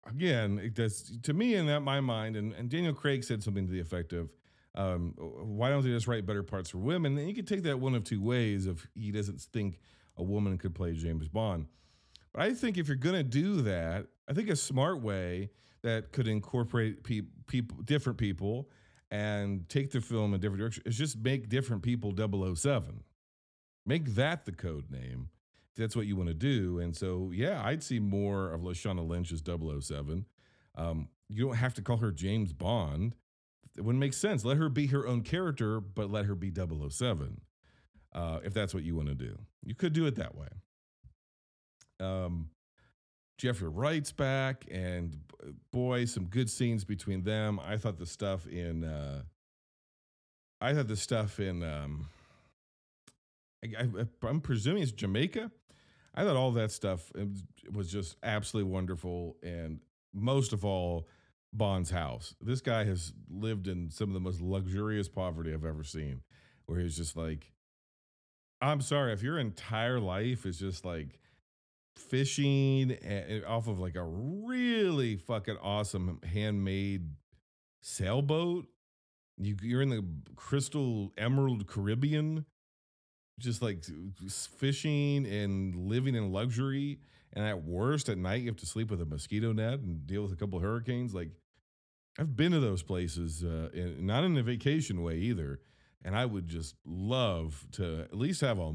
again, 0.06 0.60
it 0.60 0.74
does 0.74 1.18
to 1.24 1.34
me 1.34 1.56
in 1.56 1.68
that 1.68 1.82
my 1.82 2.00
mind, 2.00 2.36
and, 2.36 2.54
and 2.54 2.70
Daniel 2.70 2.94
Craig 2.94 3.24
said 3.24 3.44
something 3.44 3.66
to 3.66 3.72
the 3.72 3.80
effect 3.80 4.14
of, 4.14 4.30
um, 4.76 5.14
why 5.18 5.70
don't 5.70 5.84
they 5.84 5.90
just 5.90 6.08
write 6.08 6.26
better 6.26 6.44
parts 6.44 6.70
for 6.70 6.80
women? 6.80 7.18
And 7.18 7.28
you 7.28 7.36
could 7.36 7.48
take 7.48 7.64
that 7.64 7.80
one 7.80 7.96
of 7.96 8.04
two 8.04 8.22
ways 8.22 8.66
if 8.66 8.88
he 8.96 9.12
doesn't 9.12 9.40
think 9.42 9.80
a 10.18 10.24
woman 10.24 10.58
could 10.58 10.74
play 10.74 10.94
James 10.94 11.28
Bond. 11.28 11.68
But 12.34 12.44
I 12.44 12.54
think 12.54 12.78
if 12.78 12.88
you're 12.88 12.98
going 12.98 13.16
to 13.16 13.24
do 13.24 13.62
that, 13.62 14.08
I 14.28 14.34
think 14.34 14.50
a 14.50 14.56
smart 14.56 15.02
way 15.02 15.52
that 15.84 16.12
could 16.12 16.28
incorporate 16.28 17.04
pe- 17.04 17.22
people, 17.46 17.78
different 17.84 18.18
people, 18.18 18.70
and 19.12 19.68
take 19.70 19.92
the 19.92 20.02
film 20.02 20.34
in 20.34 20.40
different 20.40 20.60
direction 20.60 20.84
is 20.88 20.98
just 20.98 21.18
make 21.20 21.50
different 21.50 21.84
people 21.84 22.14
007. 22.16 23.04
Make 23.86 24.16
that 24.16 24.46
the 24.46 24.52
code 24.52 24.90
name. 24.90 25.30
That's 25.76 25.96
what 25.96 26.08
you 26.08 26.16
want 26.16 26.30
to 26.30 26.34
do. 26.34 26.80
And 26.80 26.96
so, 26.96 27.32
yeah, 27.34 27.62
I'd 27.64 27.84
see 27.84 28.00
more 28.00 28.52
of 28.52 28.62
Lashana 28.62 29.08
Lynch 29.08 29.32
as 29.32 29.44
007. 29.46 30.26
Um, 30.76 31.10
you 31.30 31.46
don't 31.46 31.56
have 31.56 31.74
to 31.76 31.82
call 31.82 31.98
her 31.98 32.12
James 32.12 32.54
Bond 32.54 33.16
it 33.78 33.82
wouldn't 33.82 34.00
make 34.00 34.14
sense. 34.14 34.46
Let 34.46 34.58
her 34.58 34.70
be 34.70 34.88
her 34.88 35.08
own 35.08 35.22
character, 35.22 35.80
but 35.80 36.12
let 36.12 36.26
her 36.26 36.36
be 36.36 36.52
007 36.52 37.42
uh, 38.14 38.40
if 38.44 38.54
that's 38.54 38.74
what 38.74 38.84
you 38.84 38.96
want 38.96 39.10
to 39.10 39.16
do. 39.16 39.38
You 39.66 39.76
could 39.76 39.94
do 39.94 40.06
it 40.06 40.16
that 40.16 40.36
way. 40.36 40.48
Um, 42.00 42.50
Jeffrey 43.38 43.70
Wright's 43.70 44.12
back, 44.12 44.66
and 44.72 45.18
boy, 45.72 46.06
some 46.06 46.26
good 46.26 46.50
scenes 46.50 46.86
between 46.86 47.24
them. 47.24 47.60
I 47.60 47.78
thought 47.78 47.98
the 47.98 48.06
stuff 48.06 48.46
in, 48.48 48.84
uh, 48.84 49.24
I 50.62 50.74
thought 50.74 50.88
the 50.88 50.96
stuff 50.96 51.40
in, 51.40 51.64
um, 51.64 52.08
I, 53.64 53.88
am 54.28 54.42
presuming 54.42 54.84
it's 54.84 54.92
Jamaica. 54.92 55.52
I 56.14 56.24
thought 56.24 56.36
all 56.36 56.52
that 56.52 56.72
stuff 56.72 57.12
was 57.72 57.92
just 57.92 58.18
absolutely 58.22 58.72
wonderful, 58.72 59.38
and 59.42 59.80
most 60.14 60.54
of 60.54 60.64
all, 60.64 61.08
Bond's 61.54 61.92
house. 61.92 62.36
This 62.42 62.62
guy 62.62 62.84
has 62.86 63.14
lived 63.30 63.68
in 63.68 63.90
some 63.92 64.10
of 64.10 64.14
the 64.14 64.20
most 64.20 64.42
luxurious 64.42 65.08
poverty 65.08 65.54
I've 65.54 65.66
ever 65.66 65.84
seen, 65.84 66.22
where 66.66 66.80
he's 66.80 66.98
just 66.98 67.16
like, 67.16 67.54
I'm 68.62 68.82
sorry, 68.82 69.14
if 69.14 69.22
your 69.22 69.38
entire 69.38 70.00
life 70.00 70.46
is 70.46 70.58
just 70.58 70.84
like 70.84 71.20
fishing 71.96 72.92
and, 72.92 73.46
off 73.46 73.68
of 73.68 73.80
like 73.80 73.96
a 73.96 74.04
really 74.04 75.16
fucking 75.16 75.58
awesome 75.62 76.20
handmade 76.24 77.10
sailboat, 77.82 78.66
you, 79.38 79.56
you're 79.62 79.82
in 79.82 79.90
the 79.90 80.06
crystal 80.36 81.12
emerald 81.18 81.68
Caribbean, 81.68 82.46
just 83.40 83.62
like 83.62 83.84
fishing 84.30 85.26
and 85.26 85.76
living 85.76 86.16
in 86.16 86.32
luxury. 86.32 87.00
And 87.34 87.44
at 87.46 87.64
worst, 87.64 88.10
at 88.10 88.18
night, 88.18 88.42
you 88.42 88.48
have 88.48 88.58
to 88.58 88.66
sleep 88.66 88.92
with 88.92 89.02
a 89.02 89.06
mosquito 89.06 89.52
net 89.54 89.80
and 89.80 90.06
deal 90.06 90.22
with 90.22 90.32
a 90.32 90.36
couple 90.36 90.60
hurricanes. 90.60 91.16
Like, 91.16 91.32
I've 92.20 92.36
been 92.36 92.52
to 92.52 92.60
those 92.60 92.84
places, 92.84 93.44
uh, 93.44 93.70
in, 93.74 94.06
not 94.06 94.24
in 94.24 94.38
a 94.38 94.44
vacation 94.44 95.02
way 95.02 95.18
either, 95.18 95.60
and 96.04 96.16
I 96.16 96.26
would 96.26 96.48
just 96.48 96.76
love 96.86 97.66
to 97.74 98.02
at 98.02 98.18
least 98.18 98.42
have 98.42 98.60
a 98.60 98.74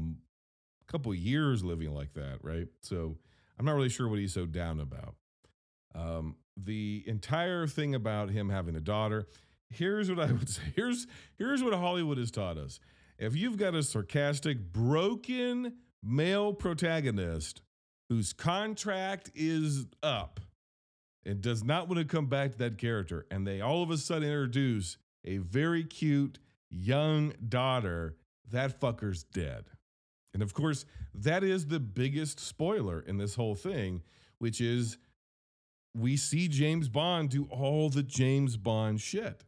couple 0.87 1.13
years 1.13 1.63
living 1.63 1.93
like 1.93 2.13
that, 2.13 2.39
right? 2.41 2.67
So 2.81 3.17
I'm 3.57 3.65
not 3.65 3.75
really 3.75 3.89
sure 3.89 4.07
what 4.09 4.19
he's 4.19 4.33
so 4.33 4.45
down 4.45 4.79
about. 4.79 5.15
Um, 5.95 6.35
the 6.57 7.03
entire 7.07 7.67
thing 7.67 7.95
about 7.95 8.29
him 8.29 8.49
having 8.49 8.75
a 8.75 8.81
daughter. 8.81 9.27
Here's 9.69 10.09
what 10.09 10.19
I 10.19 10.31
would 10.31 10.49
say. 10.49 10.61
Here's 10.75 11.07
here's 11.37 11.63
what 11.63 11.73
Hollywood 11.73 12.17
has 12.17 12.31
taught 12.31 12.57
us. 12.57 12.79
If 13.17 13.35
you've 13.35 13.57
got 13.57 13.75
a 13.75 13.83
sarcastic, 13.83 14.71
broken 14.71 15.73
male 16.03 16.53
protagonist 16.53 17.61
whose 18.09 18.33
contract 18.33 19.29
is 19.35 19.85
up 20.01 20.39
and 21.25 21.41
does 21.41 21.63
not 21.63 21.87
want 21.87 21.99
to 21.99 22.05
come 22.05 22.27
back 22.27 22.51
to 22.53 22.57
that 22.59 22.77
character. 22.77 23.25
And 23.29 23.45
they 23.45 23.61
all 23.61 23.83
of 23.83 23.91
a 23.91 23.97
sudden 23.97 24.27
introduce 24.27 24.97
a 25.25 25.37
very 25.37 25.83
cute, 25.83 26.39
young 26.69 27.33
daughter, 27.47 28.15
that 28.51 28.79
fucker's 28.79 29.23
dead. 29.23 29.65
And 30.33 30.43
of 30.43 30.53
course, 30.53 30.85
that 31.13 31.43
is 31.43 31.67
the 31.67 31.79
biggest 31.79 32.39
spoiler 32.39 33.01
in 33.01 33.17
this 33.17 33.35
whole 33.35 33.55
thing, 33.55 34.03
which 34.37 34.61
is 34.61 34.97
we 35.95 36.17
see 36.17 36.47
James 36.47 36.87
Bond 36.87 37.29
do 37.29 37.45
all 37.49 37.89
the 37.89 38.03
James 38.03 38.57
Bond 38.57 39.01
shit. 39.01 39.43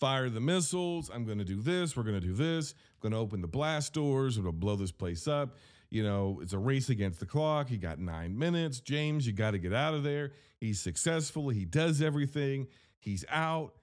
Fire 0.00 0.28
the 0.28 0.40
missiles. 0.40 1.10
I'm 1.14 1.24
going 1.24 1.38
to 1.38 1.44
do 1.44 1.62
this. 1.62 1.96
We're 1.96 2.02
going 2.02 2.20
to 2.20 2.26
do 2.26 2.34
this. 2.34 2.72
I'm 2.72 3.10
going 3.10 3.12
to 3.12 3.18
open 3.18 3.40
the 3.40 3.46
blast 3.46 3.92
doors. 3.92 4.36
I'm 4.36 4.42
going 4.42 4.54
to 4.54 4.58
blow 4.58 4.74
this 4.74 4.90
place 4.90 5.28
up. 5.28 5.56
You 5.92 6.02
know, 6.02 6.40
it's 6.42 6.54
a 6.54 6.58
race 6.58 6.88
against 6.88 7.20
the 7.20 7.26
clock. 7.26 7.68
He 7.68 7.76
got 7.76 7.98
nine 7.98 8.38
minutes. 8.38 8.80
James, 8.80 9.26
you 9.26 9.34
got 9.34 9.50
to 9.50 9.58
get 9.58 9.74
out 9.74 9.92
of 9.92 10.02
there. 10.02 10.32
He's 10.58 10.80
successful. 10.80 11.50
He 11.50 11.66
does 11.66 12.00
everything. 12.00 12.68
He's 12.98 13.26
out 13.28 13.74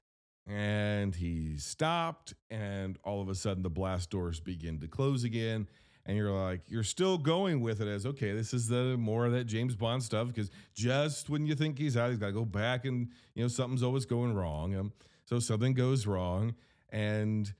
and 0.47 1.13
he 1.13 1.57
stopped. 1.57 2.33
And 2.49 2.97
all 3.03 3.21
of 3.21 3.29
a 3.29 3.35
sudden, 3.35 3.61
the 3.61 3.69
blast 3.69 4.09
doors 4.09 4.39
begin 4.39 4.79
to 4.79 4.87
close 4.87 5.23
again 5.23 5.67
and 6.07 6.17
you're 6.17 6.31
like 6.31 6.61
you're 6.67 6.81
still 6.81 7.19
going 7.19 7.61
with 7.61 7.81
it 7.81 7.87
as 7.87 8.05
okay 8.05 8.31
this 8.31 8.53
is 8.53 8.67
the 8.67 8.95
more 8.97 9.25
of 9.25 9.31
that 9.31 9.43
james 9.43 9.75
bond 9.75 10.01
stuff 10.01 10.27
because 10.27 10.49
just 10.73 11.29
when 11.29 11.45
you 11.45 11.53
think 11.53 11.77
he's 11.77 11.95
out 11.95 12.09
he's 12.09 12.17
got 12.17 12.27
to 12.27 12.31
go 12.31 12.45
back 12.45 12.85
and 12.85 13.09
you 13.35 13.43
know 13.43 13.47
something's 13.47 13.83
always 13.83 14.05
going 14.05 14.33
wrong 14.33 14.75
um, 14.75 14.93
so 15.25 15.37
something 15.37 15.73
goes 15.73 16.07
wrong 16.07 16.55
and 16.89 17.53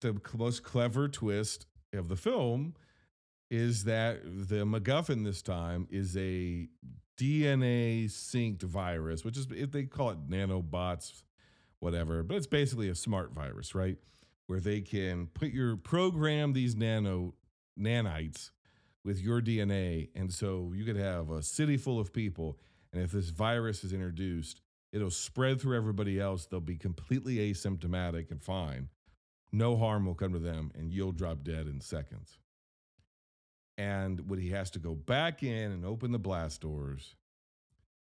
the 0.00 0.18
most 0.38 0.62
clever 0.62 1.08
twist 1.08 1.66
of 1.92 2.08
the 2.08 2.16
film 2.16 2.74
is 3.52 3.84
that 3.84 4.20
the 4.24 4.64
macguffin 4.64 5.24
this 5.24 5.42
time 5.42 5.86
is 5.90 6.16
a 6.16 6.66
dna 7.18 8.06
synced 8.06 8.62
virus 8.62 9.24
which 9.24 9.36
is 9.36 9.46
they 9.46 9.84
call 9.84 10.10
it 10.10 10.28
nanobots 10.28 11.22
whatever 11.78 12.22
but 12.22 12.36
it's 12.36 12.46
basically 12.46 12.88
a 12.88 12.94
smart 12.94 13.32
virus 13.32 13.74
right 13.74 13.98
where 14.46 14.60
they 14.60 14.80
can 14.80 15.26
put 15.28 15.50
your 15.50 15.76
program 15.76 16.52
these 16.54 16.74
nano 16.74 17.34
nanites 17.78 18.50
with 19.04 19.20
your 19.20 19.40
DNA. 19.40 20.08
And 20.14 20.32
so 20.32 20.72
you 20.74 20.84
could 20.84 20.96
have 20.96 21.30
a 21.30 21.42
city 21.42 21.76
full 21.76 21.98
of 21.98 22.12
people. 22.12 22.58
And 22.92 23.02
if 23.02 23.12
this 23.12 23.30
virus 23.30 23.84
is 23.84 23.92
introduced, 23.92 24.60
it'll 24.92 25.10
spread 25.10 25.60
through 25.60 25.76
everybody 25.76 26.20
else. 26.20 26.46
They'll 26.46 26.60
be 26.60 26.76
completely 26.76 27.36
asymptomatic 27.36 28.30
and 28.30 28.42
fine. 28.42 28.88
No 29.52 29.76
harm 29.76 30.06
will 30.06 30.14
come 30.14 30.32
to 30.32 30.38
them, 30.38 30.72
and 30.74 30.92
you'll 30.92 31.12
drop 31.12 31.44
dead 31.44 31.66
in 31.66 31.80
seconds. 31.80 32.38
And 33.82 34.28
when 34.28 34.38
he 34.38 34.50
has 34.50 34.70
to 34.72 34.78
go 34.78 34.94
back 34.94 35.42
in 35.42 35.72
and 35.72 35.84
open 35.84 36.12
the 36.12 36.18
blast 36.18 36.60
doors, 36.60 37.16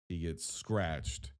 he 0.09 0.19
gets 0.19 0.45
scratched 0.45 1.33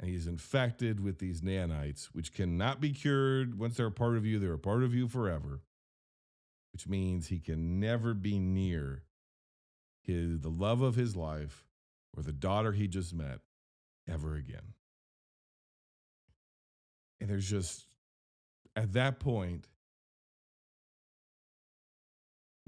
and 0.00 0.08
he's 0.08 0.26
infected 0.26 1.00
with 1.00 1.18
these 1.18 1.40
nanites, 1.40 2.06
which 2.12 2.32
cannot 2.32 2.80
be 2.80 2.92
cured. 2.92 3.58
Once 3.58 3.76
they're 3.76 3.86
a 3.86 3.90
part 3.90 4.16
of 4.16 4.26
you, 4.26 4.38
they're 4.38 4.52
a 4.52 4.58
part 4.58 4.82
of 4.82 4.94
you 4.94 5.08
forever 5.08 5.62
which 6.72 6.86
means 6.86 7.26
he 7.26 7.40
can 7.40 7.80
never 7.80 8.14
be 8.14 8.38
near 8.38 9.02
his 10.00 10.40
the 10.40 10.48
love 10.48 10.80
of 10.80 10.94
his 10.94 11.16
life 11.16 11.64
or 12.16 12.22
the 12.22 12.32
daughter 12.32 12.72
he 12.72 12.86
just 12.86 13.14
met 13.14 13.40
ever 14.08 14.36
again. 14.36 14.74
And 17.20 17.28
there's 17.28 17.48
just 17.48 17.86
at 18.76 18.92
that 18.92 19.18
point 19.18 19.66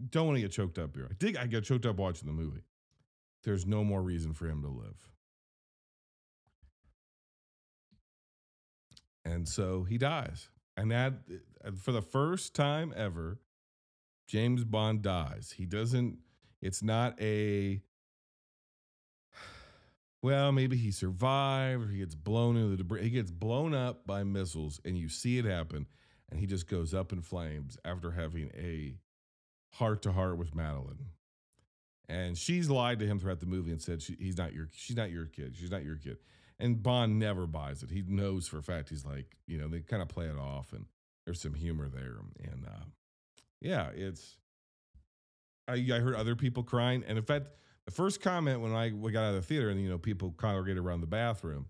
don't 0.09 0.27
want 0.27 0.37
to 0.37 0.43
get 0.43 0.53
choked 0.53 0.79
up 0.79 0.95
here. 0.97 1.09
I 1.11 1.15
think 1.15 1.39
I 1.39 1.47
get 1.47 1.65
choked 1.65 1.87
up 1.87 1.97
watching 1.97 2.27
the 2.27 2.33
movie. 2.33 2.65
There's 3.45 3.67
no 3.67 3.85
more 3.85 4.03
reason 4.03 4.33
for 4.33 4.47
him 4.47 4.63
to 4.63 4.69
live. 4.69 5.11
And 9.25 9.49
so 9.49 9.85
he 9.85 9.99
dies. 9.99 10.49
And 10.77 10.91
that, 10.91 11.15
uh, 11.65 11.73
for 11.73 11.93
the 11.93 12.03
first 12.03 12.55
time 12.55 12.93
ever, 12.97 13.39
James 14.27 14.65
Bond 14.65 15.03
dies. 15.03 15.55
He 15.57 15.67
doesn't, 15.67 16.19
it's 16.63 16.83
not 16.83 17.21
a, 17.21 17.83
well, 20.23 20.53
maybe 20.53 20.77
he 20.77 20.91
survived 20.91 21.85
or 21.85 21.89
he 21.89 21.99
gets 21.99 22.15
blown 22.15 22.57
into 22.57 22.71
the 22.71 22.77
debris. 22.79 23.03
He 23.03 23.11
gets 23.11 23.31
blown 23.31 23.75
up 23.75 24.07
by 24.07 24.25
missiles 24.25 24.81
and 24.85 24.97
you 24.97 25.09
see 25.09 25.39
it 25.39 25.45
happen 25.45 25.87
and 26.31 26.41
he 26.41 26.47
just 26.47 26.69
goes 26.69 26.95
up 26.95 27.13
in 27.13 27.23
flames 27.23 27.77
after 27.85 28.13
having 28.13 28.51
a 28.57 28.95
heart 29.75 30.03
to 30.03 30.13
heart 30.13 30.37
with 30.37 30.55
Madeleine. 30.55 31.07
And 32.09 32.37
she's 32.37 32.69
lied 32.69 32.99
to 32.99 33.07
him 33.07 33.21
throughout 33.21 33.41
the 33.41 33.47
movie 33.47 33.71
and 33.71 33.81
said 33.81 34.03
she, 34.03 34.17
he's 34.19 34.37
not 34.37 34.53
your 34.53 34.69
she's 34.73 34.97
not 34.97 35.11
your 35.11 35.27
kid. 35.27 35.57
She's 35.57 35.71
not 35.71 35.85
your 35.85 35.97
kid. 35.97 36.19
And 36.59 36.83
Bond 36.83 37.19
never 37.19 37.47
buys 37.47 37.83
it. 37.83 37.91
He 37.91 38.03
knows 38.07 38.49
for 38.49 38.59
a 38.59 38.63
fact 38.63 38.91
he's 38.91 39.07
like, 39.07 39.37
you 39.47 39.59
know, 39.59 39.69
they 39.69 39.81
kind 39.81 40.03
of 40.03 40.09
play 40.09 40.27
it 40.27 40.37
off 40.37 40.73
and 40.73 40.87
there's 41.25 41.41
some 41.41 41.55
humor 41.55 41.89
there. 41.89 42.17
And 42.43 42.67
uh, 42.67 42.85
yeah, 43.61 43.91
it's. 43.95 44.37
I, 45.69 45.75
I 45.75 45.99
heard 46.01 46.17
other 46.17 46.35
people 46.35 46.65
crying, 46.65 47.05
and 47.07 47.17
in 47.17 47.25
fact, 47.25 47.47
the 47.85 47.93
first 47.93 48.21
comment 48.21 48.61
when 48.61 48.75
I 48.75 48.91
we 48.91 49.13
got 49.13 49.25
out 49.25 49.35
of 49.35 49.35
the 49.37 49.43
theater 49.43 49.71
and 49.71 49.81
you 49.81 49.89
know 49.89 49.99
people 49.99 50.33
congregated 50.37 50.83
around 50.83 51.01
the 51.01 51.07
bathroom 51.07 51.67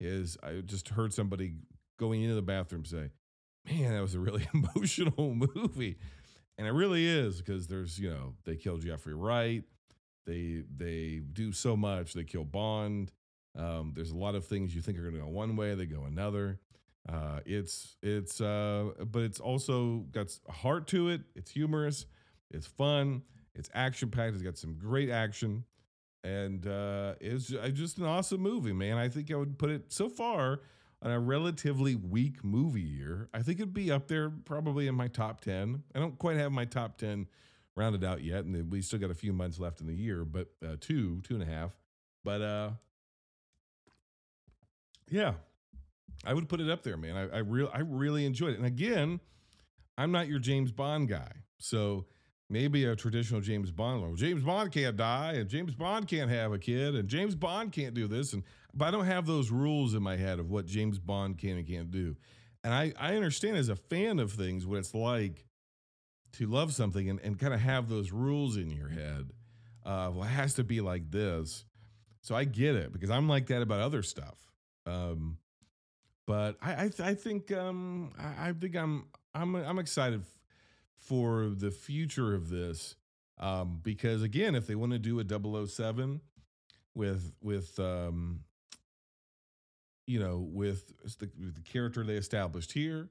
is 0.00 0.38
I 0.42 0.62
just 0.64 0.88
heard 0.90 1.12
somebody 1.12 1.56
going 1.98 2.22
into 2.22 2.34
the 2.34 2.42
bathroom 2.42 2.84
say, 2.84 3.10
"Man, 3.70 3.92
that 3.92 4.00
was 4.00 4.14
a 4.14 4.20
really 4.20 4.48
emotional 4.54 5.34
movie," 5.34 5.98
and 6.58 6.66
it 6.66 6.72
really 6.72 7.06
is 7.06 7.40
because 7.40 7.66
there's 7.66 7.98
you 7.98 8.10
know 8.10 8.34
they 8.44 8.56
kill 8.56 8.78
Jeffrey 8.78 9.14
Wright, 9.14 9.64
they 10.26 10.62
they 10.76 11.20
do 11.32 11.52
so 11.52 11.76
much, 11.76 12.12
they 12.12 12.24
kill 12.24 12.44
Bond. 12.44 13.12
Um, 13.56 13.92
there's 13.94 14.10
a 14.10 14.16
lot 14.16 14.34
of 14.34 14.44
things 14.44 14.74
you 14.74 14.82
think 14.82 14.98
are 14.98 15.02
going 15.02 15.14
to 15.14 15.20
go 15.20 15.28
one 15.28 15.56
way, 15.56 15.74
they 15.74 15.86
go 15.86 16.04
another. 16.04 16.60
Uh, 17.08 17.40
it's 17.46 17.96
it's 18.02 18.40
uh, 18.40 18.90
but 19.06 19.22
it's 19.22 19.40
also 19.40 20.04
got 20.10 20.36
heart 20.48 20.86
to 20.88 21.08
it. 21.08 21.22
It's 21.34 21.50
humorous. 21.50 22.06
It's 22.50 22.66
fun. 22.66 23.22
It's 23.54 23.70
action 23.74 24.10
packed. 24.10 24.34
It's 24.34 24.42
got 24.42 24.58
some 24.58 24.74
great 24.74 25.08
action, 25.08 25.64
and 26.24 26.66
uh, 26.66 27.14
it's 27.20 27.46
just 27.72 27.98
an 27.98 28.04
awesome 28.04 28.40
movie, 28.40 28.72
man. 28.72 28.98
I 28.98 29.08
think 29.08 29.30
I 29.30 29.36
would 29.36 29.58
put 29.58 29.70
it 29.70 29.92
so 29.92 30.08
far 30.08 30.60
on 31.02 31.10
a 31.10 31.20
relatively 31.20 31.94
weak 31.94 32.42
movie 32.42 32.80
year. 32.80 33.28
I 33.34 33.42
think 33.42 33.58
it'd 33.58 33.74
be 33.74 33.90
up 33.90 34.08
there 34.08 34.30
probably 34.30 34.86
in 34.86 34.94
my 34.94 35.08
top 35.08 35.40
ten. 35.40 35.82
I 35.94 35.98
don't 35.98 36.18
quite 36.18 36.36
have 36.36 36.52
my 36.52 36.64
top 36.64 36.98
ten 36.98 37.26
rounded 37.76 38.02
out 38.02 38.22
yet, 38.22 38.44
and 38.44 38.70
we 38.72 38.80
still 38.80 38.98
got 38.98 39.10
a 39.10 39.14
few 39.14 39.32
months 39.32 39.58
left 39.60 39.80
in 39.80 39.86
the 39.86 39.94
year, 39.94 40.24
but 40.24 40.48
uh, 40.64 40.76
two, 40.80 41.20
two 41.22 41.34
and 41.34 41.42
a 41.42 41.46
half. 41.46 41.72
But 42.24 42.40
uh, 42.40 42.70
yeah, 45.10 45.34
I 46.24 46.34
would 46.34 46.48
put 46.48 46.60
it 46.60 46.70
up 46.70 46.82
there, 46.82 46.96
man. 46.96 47.16
I, 47.16 47.36
I 47.36 47.38
real 47.40 47.70
I 47.72 47.80
really 47.80 48.24
enjoyed 48.24 48.54
it. 48.54 48.58
And 48.58 48.66
again, 48.66 49.20
I'm 49.98 50.10
not 50.10 50.28
your 50.28 50.38
James 50.38 50.72
Bond 50.72 51.08
guy. 51.08 51.30
So 51.58 52.06
maybe 52.48 52.84
a 52.84 52.96
traditional 52.96 53.40
James 53.40 53.70
Bond. 53.70 54.16
James 54.16 54.42
Bond 54.42 54.72
can't 54.72 54.96
die, 54.96 55.34
and 55.34 55.48
James 55.48 55.74
Bond 55.74 56.08
can't 56.08 56.30
have 56.30 56.52
a 56.52 56.58
kid, 56.58 56.94
and 56.94 57.08
James 57.08 57.34
Bond 57.34 57.72
can't 57.72 57.94
do 57.94 58.06
this. 58.08 58.32
And 58.32 58.42
but 58.76 58.86
I 58.86 58.90
don't 58.90 59.06
have 59.06 59.26
those 59.26 59.50
rules 59.50 59.94
in 59.94 60.02
my 60.02 60.16
head 60.16 60.38
of 60.38 60.50
what 60.50 60.66
James 60.66 60.98
Bond 60.98 61.38
can 61.38 61.56
and 61.56 61.66
can't 61.66 61.90
do. 61.90 62.16
And 62.62 62.74
I, 62.74 62.92
I 62.98 63.16
understand 63.16 63.56
as 63.56 63.68
a 63.68 63.76
fan 63.76 64.18
of 64.18 64.32
things 64.32 64.66
what 64.66 64.78
it's 64.78 64.94
like 64.94 65.46
to 66.34 66.46
love 66.46 66.74
something 66.74 67.08
and, 67.08 67.20
and 67.20 67.38
kind 67.38 67.54
of 67.54 67.60
have 67.60 67.88
those 67.88 68.12
rules 68.12 68.56
in 68.56 68.70
your 68.70 68.88
head. 68.88 69.30
Uh, 69.84 70.10
well, 70.12 70.24
it 70.24 70.28
has 70.28 70.54
to 70.54 70.64
be 70.64 70.80
like 70.80 71.10
this. 71.10 71.64
So 72.20 72.34
I 72.34 72.44
get 72.44 72.74
it 72.74 72.92
because 72.92 73.10
I'm 73.10 73.28
like 73.28 73.46
that 73.46 73.62
about 73.62 73.80
other 73.80 74.02
stuff. 74.02 74.36
Um, 74.84 75.38
but 76.26 76.56
I 76.60 76.72
I, 76.84 76.88
th- 76.88 77.00
I 77.00 77.14
think 77.14 77.52
um 77.52 78.12
I, 78.18 78.48
I, 78.48 78.52
think 78.52 78.76
I'm 78.76 79.06
I'm 79.34 79.54
I'm 79.54 79.78
excited 79.78 80.20
f- 80.20 80.40
for 80.96 81.48
the 81.48 81.70
future 81.70 82.34
of 82.34 82.48
this 82.48 82.96
um 83.38 83.80
because 83.82 84.22
again 84.22 84.54
if 84.54 84.66
they 84.66 84.74
want 84.74 84.92
to 84.92 84.98
do 84.98 85.20
a 85.20 85.66
007 85.68 86.20
with 86.94 87.32
with 87.40 87.78
um 87.78 88.40
you 90.06 90.18
know 90.18 90.46
with 90.50 90.92
the, 91.18 91.30
with 91.38 91.54
the 91.54 91.62
character 91.62 92.02
they 92.04 92.14
established 92.14 92.72
here 92.72 93.08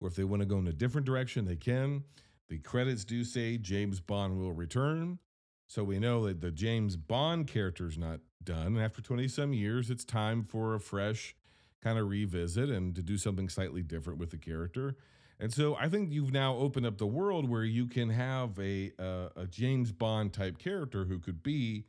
or 0.00 0.08
if 0.08 0.14
they 0.14 0.24
want 0.24 0.40
to 0.40 0.46
go 0.46 0.58
in 0.58 0.66
a 0.66 0.72
different 0.72 1.06
direction 1.06 1.44
they 1.44 1.56
can 1.56 2.04
the 2.48 2.58
credits 2.58 3.04
do 3.04 3.22
say 3.22 3.56
James 3.56 4.00
Bond 4.00 4.38
will 4.38 4.52
return 4.52 5.18
so 5.66 5.84
we 5.84 5.98
know 5.98 6.26
that 6.26 6.40
the 6.40 6.50
James 6.50 6.96
Bond 6.96 7.46
character 7.46 7.86
is 7.86 7.98
not 7.98 8.20
done 8.42 8.68
and 8.68 8.80
after 8.80 9.00
20 9.02 9.28
some 9.28 9.52
years 9.52 9.90
it's 9.90 10.04
time 10.04 10.42
for 10.42 10.74
a 10.74 10.80
fresh 10.80 11.34
kind 11.80 11.98
of 11.98 12.08
revisit 12.08 12.70
and 12.70 12.94
to 12.94 13.02
do 13.02 13.16
something 13.16 13.48
slightly 13.48 13.82
different 13.82 14.18
with 14.18 14.30
the 14.30 14.36
character. 14.36 14.96
And 15.38 15.52
so 15.52 15.74
I 15.76 15.88
think 15.88 16.12
you've 16.12 16.32
now 16.32 16.56
opened 16.56 16.84
up 16.84 16.98
the 16.98 17.06
world 17.06 17.48
where 17.48 17.64
you 17.64 17.86
can 17.86 18.10
have 18.10 18.58
a 18.58 18.92
a 18.98 19.46
James 19.48 19.90
Bond 19.90 20.32
type 20.32 20.58
character 20.58 21.04
who 21.04 21.18
could 21.18 21.42
be 21.42 21.86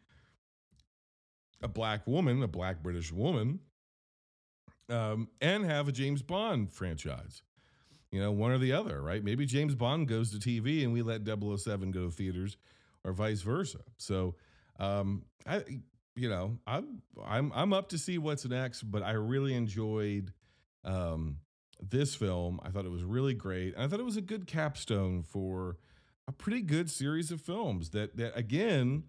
a 1.61 1.67
black 1.67 2.07
woman, 2.07 2.41
a 2.41 2.47
black 2.47 2.81
British 2.81 3.11
woman, 3.11 3.59
um, 4.91 5.29
and 5.39 5.65
have 5.65 5.87
a 5.87 5.91
James 5.91 6.21
Bond 6.21 6.71
franchise. 6.71 7.41
You 8.11 8.19
know, 8.19 8.31
one 8.31 8.51
or 8.51 8.57
the 8.57 8.73
other, 8.73 9.01
right? 9.01 9.23
Maybe 9.23 9.45
James 9.45 9.73
Bond 9.73 10.07
goes 10.07 10.37
to 10.37 10.37
TV 10.37 10.83
and 10.83 10.91
we 10.91 11.01
let 11.01 11.21
007 11.25 11.91
go 11.91 12.05
to 12.05 12.11
theaters 12.11 12.57
or 13.05 13.13
vice 13.13 13.41
versa. 13.41 13.79
So 13.97 14.35
um, 14.79 15.23
I, 15.47 15.63
you 16.15 16.29
know, 16.29 16.57
I'm 16.67 17.01
I'm 17.25 17.51
I'm 17.55 17.71
up 17.71 17.89
to 17.89 17.97
see 17.97 18.17
what's 18.17 18.45
next, 18.45 18.83
but 18.83 19.01
I 19.01 19.11
really 19.11 19.53
enjoyed 19.53 20.33
um 20.83 21.37
this 21.81 22.15
film. 22.15 22.59
I 22.63 22.69
thought 22.69 22.85
it 22.85 22.91
was 22.91 23.03
really 23.03 23.33
great. 23.33 23.75
And 23.75 23.83
I 23.83 23.87
thought 23.87 23.99
it 23.99 24.05
was 24.05 24.17
a 24.17 24.21
good 24.21 24.45
capstone 24.45 25.23
for 25.23 25.77
a 26.27 26.31
pretty 26.31 26.61
good 26.61 26.89
series 26.89 27.31
of 27.31 27.41
films 27.41 27.89
that 27.91 28.17
that 28.17 28.37
again 28.37 29.03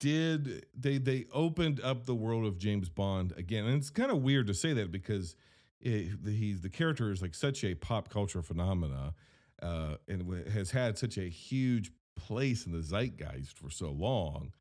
did 0.00 0.66
they 0.76 0.98
they 0.98 1.26
opened 1.32 1.80
up 1.82 2.06
the 2.06 2.14
world 2.14 2.46
of 2.46 2.58
James 2.58 2.88
Bond 2.88 3.32
again. 3.36 3.66
And 3.66 3.76
it's 3.76 3.90
kind 3.90 4.10
of 4.10 4.22
weird 4.22 4.48
to 4.48 4.54
say 4.54 4.72
that 4.72 4.90
because 4.90 5.36
it, 5.80 6.10
he's 6.26 6.62
the 6.62 6.68
character 6.68 7.12
is 7.12 7.22
like 7.22 7.34
such 7.34 7.62
a 7.62 7.74
pop 7.74 8.08
culture 8.08 8.42
phenomena 8.42 9.14
uh, 9.62 9.96
and 10.08 10.48
has 10.48 10.70
had 10.70 10.98
such 10.98 11.18
a 11.18 11.28
huge 11.28 11.92
place 12.16 12.66
in 12.66 12.72
the 12.72 12.82
zeitgeist 12.82 13.58
for 13.58 13.70
so 13.70 13.90
long, 13.90 14.52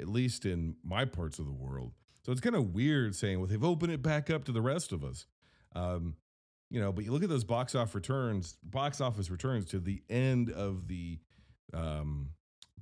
at 0.00 0.08
least 0.08 0.44
in 0.46 0.76
my 0.82 1.04
parts 1.04 1.38
of 1.38 1.46
the 1.46 1.52
world. 1.52 1.92
So 2.24 2.32
it's 2.32 2.40
kind 2.40 2.56
of 2.56 2.74
weird 2.74 3.14
saying, 3.14 3.38
well, 3.38 3.46
they've 3.46 3.62
opened 3.62 3.92
it 3.92 4.02
back 4.02 4.30
up 4.30 4.44
to 4.46 4.52
the 4.52 4.60
rest 4.60 4.92
of 4.92 5.04
us. 5.04 5.26
Um, 5.74 6.16
you 6.70 6.80
know, 6.80 6.90
but 6.90 7.04
you 7.04 7.12
look 7.12 7.22
at 7.22 7.28
those 7.28 7.44
box 7.44 7.74
office 7.74 7.94
returns, 7.94 8.56
box 8.64 9.00
office 9.00 9.30
returns 9.30 9.66
to 9.66 9.78
the 9.78 10.02
end 10.10 10.50
of 10.50 10.88
the 10.88 11.20
um, 11.72 12.30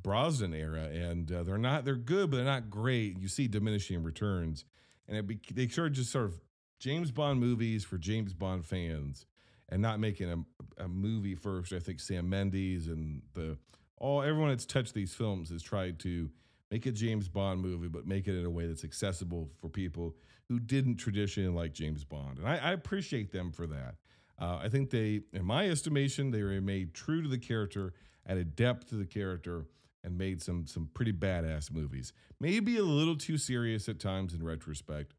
Brosnan 0.05 0.55
era, 0.55 0.85
and 0.85 1.33
uh, 1.33 1.43
they're 1.43 1.59
not 1.59 1.85
they're 1.85 1.97
good, 1.97 2.31
but 2.31 2.37
they're 2.37 2.45
not 2.45 2.71
great. 2.71 3.19
You 3.19 3.27
see 3.27 3.49
diminishing 3.49 4.05
returns, 4.05 4.65
and 5.09 5.17
it 5.17 5.27
be, 5.27 5.41
they 5.53 5.67
sort 5.67 5.89
of 5.89 5.93
just 5.95 6.13
sort 6.13 6.27
of 6.27 6.41
James 6.79 7.11
Bond 7.11 7.41
movies 7.41 7.83
for 7.83 7.99
James 7.99 8.35
Bond 8.35 8.65
fans, 8.65 9.27
and 9.71 9.83
not 9.83 9.99
making 9.99 10.31
a, 10.31 10.85
a 10.85 10.87
movie 10.87 11.35
first. 11.35 11.73
I 11.73 11.81
think 11.81 11.99
Sam 11.99 12.29
Mendes 12.29 12.87
and 12.87 13.23
the 13.33 13.57
all 13.97 14.23
everyone 14.23 14.51
that's 14.51 14.67
touched 14.67 14.95
these 14.95 15.15
films 15.15 15.51
has 15.51 15.63
tried 15.63 15.99
to 16.01 16.31
make 16.71 16.85
a 16.87 16.93
James 16.93 17.29
Bond 17.29 17.61
movie, 17.61 17.89
but 17.89 18.07
make 18.07 18.29
it 18.29 18.39
in 18.39 18.45
a 18.45 18.51
way 18.51 18.67
that's 18.67 18.85
accessible 18.85 19.49
for 19.59 19.69
people 19.69 20.15
who 20.49 20.61
didn't 20.61 20.97
traditionally 20.97 21.49
like 21.49 21.73
James 21.73 22.05
Bond. 22.05 22.39
And 22.39 22.47
I, 22.47 22.59
I 22.59 22.73
appreciate 22.73 23.33
them 23.33 23.53
for 23.53 23.67
that. 23.69 23.95
Uh, 24.39 24.59
I 24.63 24.69
think 24.69 24.91
they, 24.91 25.21
in 25.33 25.45
my 25.45 25.69
estimation, 25.71 26.31
they 26.31 26.43
were 26.43 26.61
made 26.61 26.93
true 26.93 27.23
to 27.23 27.29
the 27.29 27.39
character, 27.39 27.95
added 28.27 28.57
depth 28.57 28.89
to 28.89 28.97
the 28.97 29.07
character, 29.07 29.67
and 30.05 30.17
made 30.17 30.43
some 30.43 30.67
some 30.67 30.91
pretty 30.95 31.13
badass 31.13 31.73
movies. 31.73 32.13
Maybe 32.41 32.77
a 32.77 32.83
little 32.83 33.17
too 33.17 33.39
serious 33.39 33.89
at 33.89 33.99
times 33.99 34.35
in 34.35 34.45
retrospect, 34.45 35.15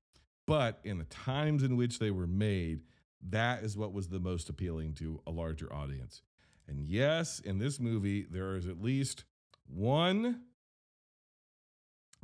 but 0.48 0.80
in 0.84 1.00
the 1.00 1.06
times 1.06 1.63
in 1.63 1.76
which 1.76 2.00
they 2.00 2.12
were 2.12 2.28
made, 2.28 2.84
that 3.30 3.63
is 3.63 3.76
what 3.76 3.93
was 3.93 4.10
the 4.10 4.19
most 4.19 4.48
appealing 4.50 4.93
to 4.95 5.21
a 5.26 5.32
larger 5.32 5.74
audience. 5.74 6.21
And 6.67 6.80
yes, 6.80 7.39
in 7.39 7.58
this 7.58 7.80
movie, 7.80 8.26
there 8.30 8.56
is 8.56 8.67
at 8.67 8.82
least 8.82 9.26
one 9.67 10.41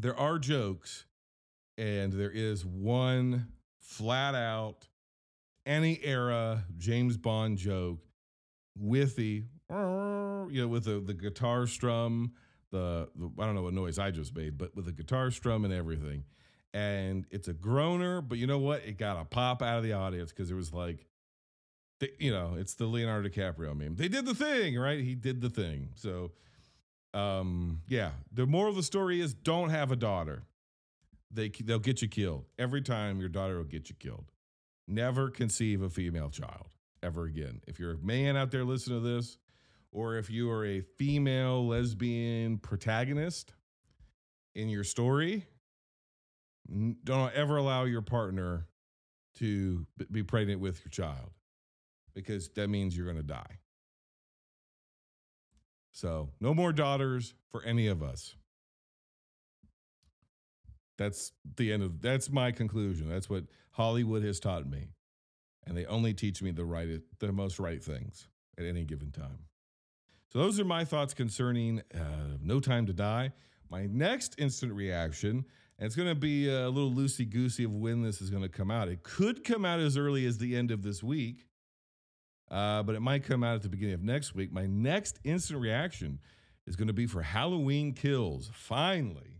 there 0.02 0.18
are 0.18 0.40
jokes, 0.40 1.06
and 1.78 2.12
there 2.12 2.32
is 2.32 2.66
one 2.66 3.50
flat 3.80 4.34
out 4.34 4.88
any 5.64 6.04
era 6.04 6.66
James 6.80 7.18
Bond 7.18 7.60
joke 7.60 8.00
with 8.76 9.16
the 9.16 9.44
you 9.70 10.62
know 10.62 10.68
with 10.68 10.86
the 10.86 11.00
the 11.00 11.14
guitar 11.14 11.68
strum 11.68 12.34
the, 12.72 13.10
the, 13.16 13.32
I 13.40 13.46
don't 13.46 13.56
know 13.56 13.64
what 13.64 13.74
noise 13.74 14.00
I 14.00 14.12
just 14.12 14.36
made 14.36 14.58
but 14.58 14.76
with 14.76 14.86
the 14.86 14.92
guitar 14.92 15.32
strum 15.32 15.66
and 15.66 15.74
everything 15.74 16.24
and 16.74 17.26
it's 17.30 17.48
a 17.48 17.54
groaner 17.54 18.22
but 18.22 18.38
you 18.38 18.48
know 18.48 18.60
what 18.60 18.84
it 18.86 18.98
got 18.98 19.20
a 19.20 19.26
pop 19.26 19.62
out 19.62 19.78
of 19.78 19.84
the 19.84 19.94
audience 19.94 20.32
because 20.32 20.50
it 20.50 20.56
was 20.56 20.74
like 20.74 21.06
you 22.18 22.32
know 22.32 22.56
it's 22.58 22.74
the 22.76 22.86
Leonardo 22.86 23.30
DiCaprio 23.30 23.78
meme 23.78 23.96
they 23.96 24.08
did 24.08 24.26
the 24.26 24.36
thing 24.36 24.78
right 24.78 25.00
he 25.00 25.16
did 25.16 25.42
the 25.42 25.50
thing 25.50 25.90
so 25.96 26.32
um, 27.14 27.82
yeah. 27.88 28.12
The 28.32 28.46
moral 28.46 28.70
of 28.70 28.76
the 28.76 28.84
story 28.84 29.22
is 29.22 29.34
don't 29.34 29.70
have 29.70 29.92
a 29.92 29.96
daughter. 29.96 30.44
They 31.32 31.50
they'll 31.50 31.80
get 31.80 32.02
you 32.02 32.08
killed 32.08 32.46
every 32.58 32.82
time. 32.82 33.20
Your 33.20 33.30
daughter 33.30 33.58
will 33.58 33.64
get 33.64 33.90
you 33.90 33.96
killed. 33.96 34.26
Never 34.88 35.30
conceive 35.30 35.82
a 35.82 35.90
female 35.90 36.30
child 36.30 36.68
ever 37.02 37.26
again. 37.26 37.62
If 37.68 37.80
you're 37.80 37.94
a 37.94 37.98
man 37.98 38.36
out 38.36 38.52
there 38.52 38.64
listening 38.64 39.02
to 39.02 39.08
this, 39.08 39.38
or 39.92 40.18
if 40.18 40.30
you 40.30 40.50
are 40.50 40.66
a 40.66 40.82
female 40.82 41.68
lesbian 41.68 42.58
protagonist 42.58 43.54
in 44.56 44.70
your 44.70 44.84
story, 44.84 45.46
don't 47.04 47.34
ever 47.34 47.58
allow 47.58 47.84
your 47.84 48.02
partner 48.02 48.68
to 49.36 49.86
be 50.12 50.24
pregnant 50.24 50.60
with 50.60 50.84
your 50.84 50.90
child 50.90 51.32
because 52.14 52.50
that 52.50 52.70
means 52.70 52.96
you're 52.96 53.06
going 53.06 53.18
to 53.18 53.24
die. 53.24 53.60
So, 55.92 56.30
no 56.40 56.54
more 56.54 56.72
daughters 56.72 57.34
for 57.52 57.64
any 57.64 57.88
of 57.88 58.02
us. 58.02 58.36
That's 60.98 61.34
the 61.58 61.74
end 61.74 61.84
of 61.84 62.02
that's 62.02 62.30
my 62.30 62.52
conclusion. 62.52 63.10
That's 63.10 63.30
what 63.30 63.46
Hollywood 63.72 64.24
has 64.24 64.40
taught 64.40 64.70
me. 64.70 64.90
And 65.66 65.76
they 65.76 65.86
only 65.86 66.14
teach 66.14 66.42
me 66.42 66.52
the 66.52 66.66
right 66.66 67.02
the 67.20 67.32
most 67.32 67.60
right 67.60 67.84
things 67.84 68.28
at 68.58 68.66
any 68.66 68.86
given 68.86 69.12
time. 69.12 69.40
So 70.32 70.40
those 70.40 70.60
are 70.60 70.66
my 70.66 70.86
thoughts 70.86 71.14
concerning 71.14 71.82
uh, 71.94 72.38
No 72.42 72.60
Time 72.60 72.86
to 72.86 72.94
Die. 72.94 73.32
My 73.70 73.86
next 73.88 74.36
instant 74.38 74.74
reaction, 74.74 75.46
and 75.78 75.86
it's 75.86 75.96
going 75.96 76.10
to 76.10 76.16
be 76.16 76.50
a 76.50 76.70
little 76.70 76.92
loosey 76.92 77.30
goosey 77.30 77.64
of 77.64 77.74
when 77.74 78.02
this 78.02 78.22
is 78.22 78.30
going 78.30 78.44
to 78.44 78.50
come 78.50 78.72
out. 78.72 78.88
It 78.88 79.04
could 79.04 79.44
come 79.44 79.66
out 79.66 79.80
as 79.80 79.98
early 79.98 80.26
as 80.26 80.38
the 80.38 80.56
end 80.56 80.72
of 80.72 80.84
this 80.84 81.02
week 81.04 81.48
uh, 82.52 82.84
but 82.84 82.96
it 82.96 83.00
might 83.00 83.24
come 83.24 83.44
out 83.44 83.56
at 83.56 83.62
the 83.62 83.70
beginning 83.70 83.96
of 83.96 84.04
next 84.04 84.36
week. 84.36 84.52
My 84.52 84.66
next 84.66 85.20
instant 85.24 85.62
reaction 85.62 86.20
is 86.68 86.76
going 86.76 86.90
to 86.90 86.94
be 86.94 87.08
for 87.08 87.22
Halloween 87.22 87.94
Kills, 87.94 88.52
finally. 88.54 89.40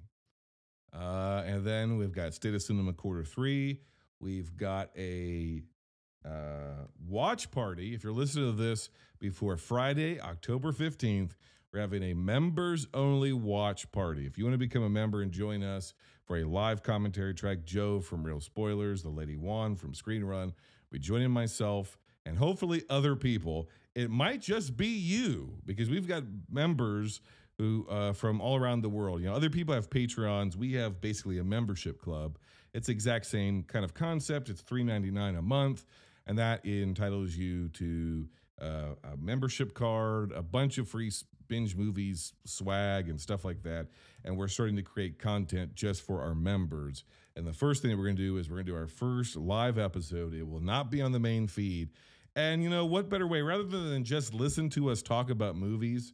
Uh, 0.94 1.44
and 1.46 1.66
then 1.66 1.98
we've 1.98 2.14
got 2.14 2.34
State 2.34 2.56
of 2.56 2.62
Cinema 2.62 2.94
Quarter 2.94 3.26
Three. 3.26 3.82
We've 4.22 4.56
got 4.56 4.90
a 4.98 5.62
uh, 6.26 6.86
watch 7.08 7.52
party. 7.52 7.94
If 7.94 8.04
you're 8.04 8.14
listening 8.14 8.56
to 8.56 8.62
this 8.62 8.90
before 9.20 9.58
Friday, 9.58 10.20
October 10.20 10.72
15th, 10.72 11.32
we're 11.74 11.80
having 11.80 12.04
a 12.04 12.14
members 12.14 12.88
only 12.94 13.32
watch 13.34 13.92
party. 13.92 14.26
If 14.26 14.38
you 14.38 14.44
want 14.44 14.54
to 14.56 14.60
become 14.60 14.84
a 14.84 14.90
member 14.90 15.22
and 15.22 15.32
join 15.32 15.64
us 15.64 15.94
for 16.26 16.38
a 16.38 16.44
live 16.44 16.84
commentary 16.84 17.34
track, 17.34 17.64
Joe 17.64 18.02
from 18.02 18.24
Real 18.24 18.42
Spoilers, 18.42 19.04
the 19.04 19.10
Lady 19.10 19.38
Juan 19.38 19.76
from 19.76 19.94
Screen 19.94 20.24
Run, 20.24 20.54
we 20.92 21.00
joining 21.00 21.32
myself 21.32 21.98
and 22.26 22.38
hopefully 22.38 22.84
other 22.90 23.16
people. 23.16 23.70
It 23.96 24.10
might 24.10 24.42
just 24.42 24.78
be 24.78 24.88
you 24.88 25.56
because 25.66 25.90
we've 25.90 26.08
got 26.08 26.24
members 26.52 27.22
who 27.58 27.86
uh, 27.90 28.14
from 28.14 28.42
all 28.42 28.58
around 28.58 28.82
the 28.82 28.90
world. 28.90 29.22
You 29.22 29.28
know, 29.28 29.36
other 29.36 29.50
people 29.50 29.74
have 29.76 29.90
Patreons. 29.90 30.56
We 30.56 30.74
have 30.74 31.00
basically 31.02 31.38
a 31.38 31.44
membership 31.44 32.02
club. 32.02 32.38
It's 32.74 32.90
exact 32.90 33.26
same 33.26 33.64
kind 33.64 33.86
of 33.86 33.94
concept. 33.94 34.50
It's 34.50 34.62
three 34.62 34.84
ninety 34.84 35.12
nine 35.12 35.36
a 35.36 35.42
month, 35.42 35.86
and 36.28 36.38
that 36.38 36.66
entitles 36.66 37.36
you 37.36 37.70
to 37.70 38.28
uh, 38.62 38.96
a 39.04 39.18
membership 39.18 39.74
card, 39.74 40.32
a 40.32 40.44
bunch 40.44 40.78
of 40.78 40.88
free 40.88 41.12
binge 41.48 41.76
movies, 41.76 42.34
swag, 42.46 43.10
and 43.10 43.20
stuff 43.20 43.44
like 43.44 43.64
that. 43.64 43.88
And 44.24 44.38
we're 44.38 44.48
starting 44.48 44.78
to 44.78 44.84
create 44.84 45.20
content 45.20 45.76
just 45.76 46.02
for 46.06 46.22
our 46.22 46.34
members. 46.34 47.04
And 47.36 47.46
the 47.46 47.54
first 47.54 47.82
thing 47.82 47.92
that 47.92 47.98
we're 47.98 48.06
going 48.06 48.16
to 48.16 48.22
do 48.22 48.38
is 48.38 48.50
we're 48.50 48.58
going 48.58 48.68
to 48.68 48.72
do 48.72 48.78
our 48.78 48.88
first 48.88 49.36
live 49.36 49.78
episode. 49.78 50.34
It 50.34 50.48
will 50.48 50.62
not 50.62 50.90
be 50.90 51.02
on 51.02 51.12
the 51.12 51.20
main 51.20 51.48
feed. 51.48 51.90
And 52.36 52.64
you 52.64 52.70
know, 52.70 52.86
what 52.86 53.10
better 53.10 53.28
way, 53.28 53.42
rather 53.42 53.64
than 53.64 54.04
just 54.04 54.34
listen 54.34 54.70
to 54.72 54.90
us 54.90 55.02
talk 55.02 55.30
about 55.30 55.56
movies, 55.56 56.14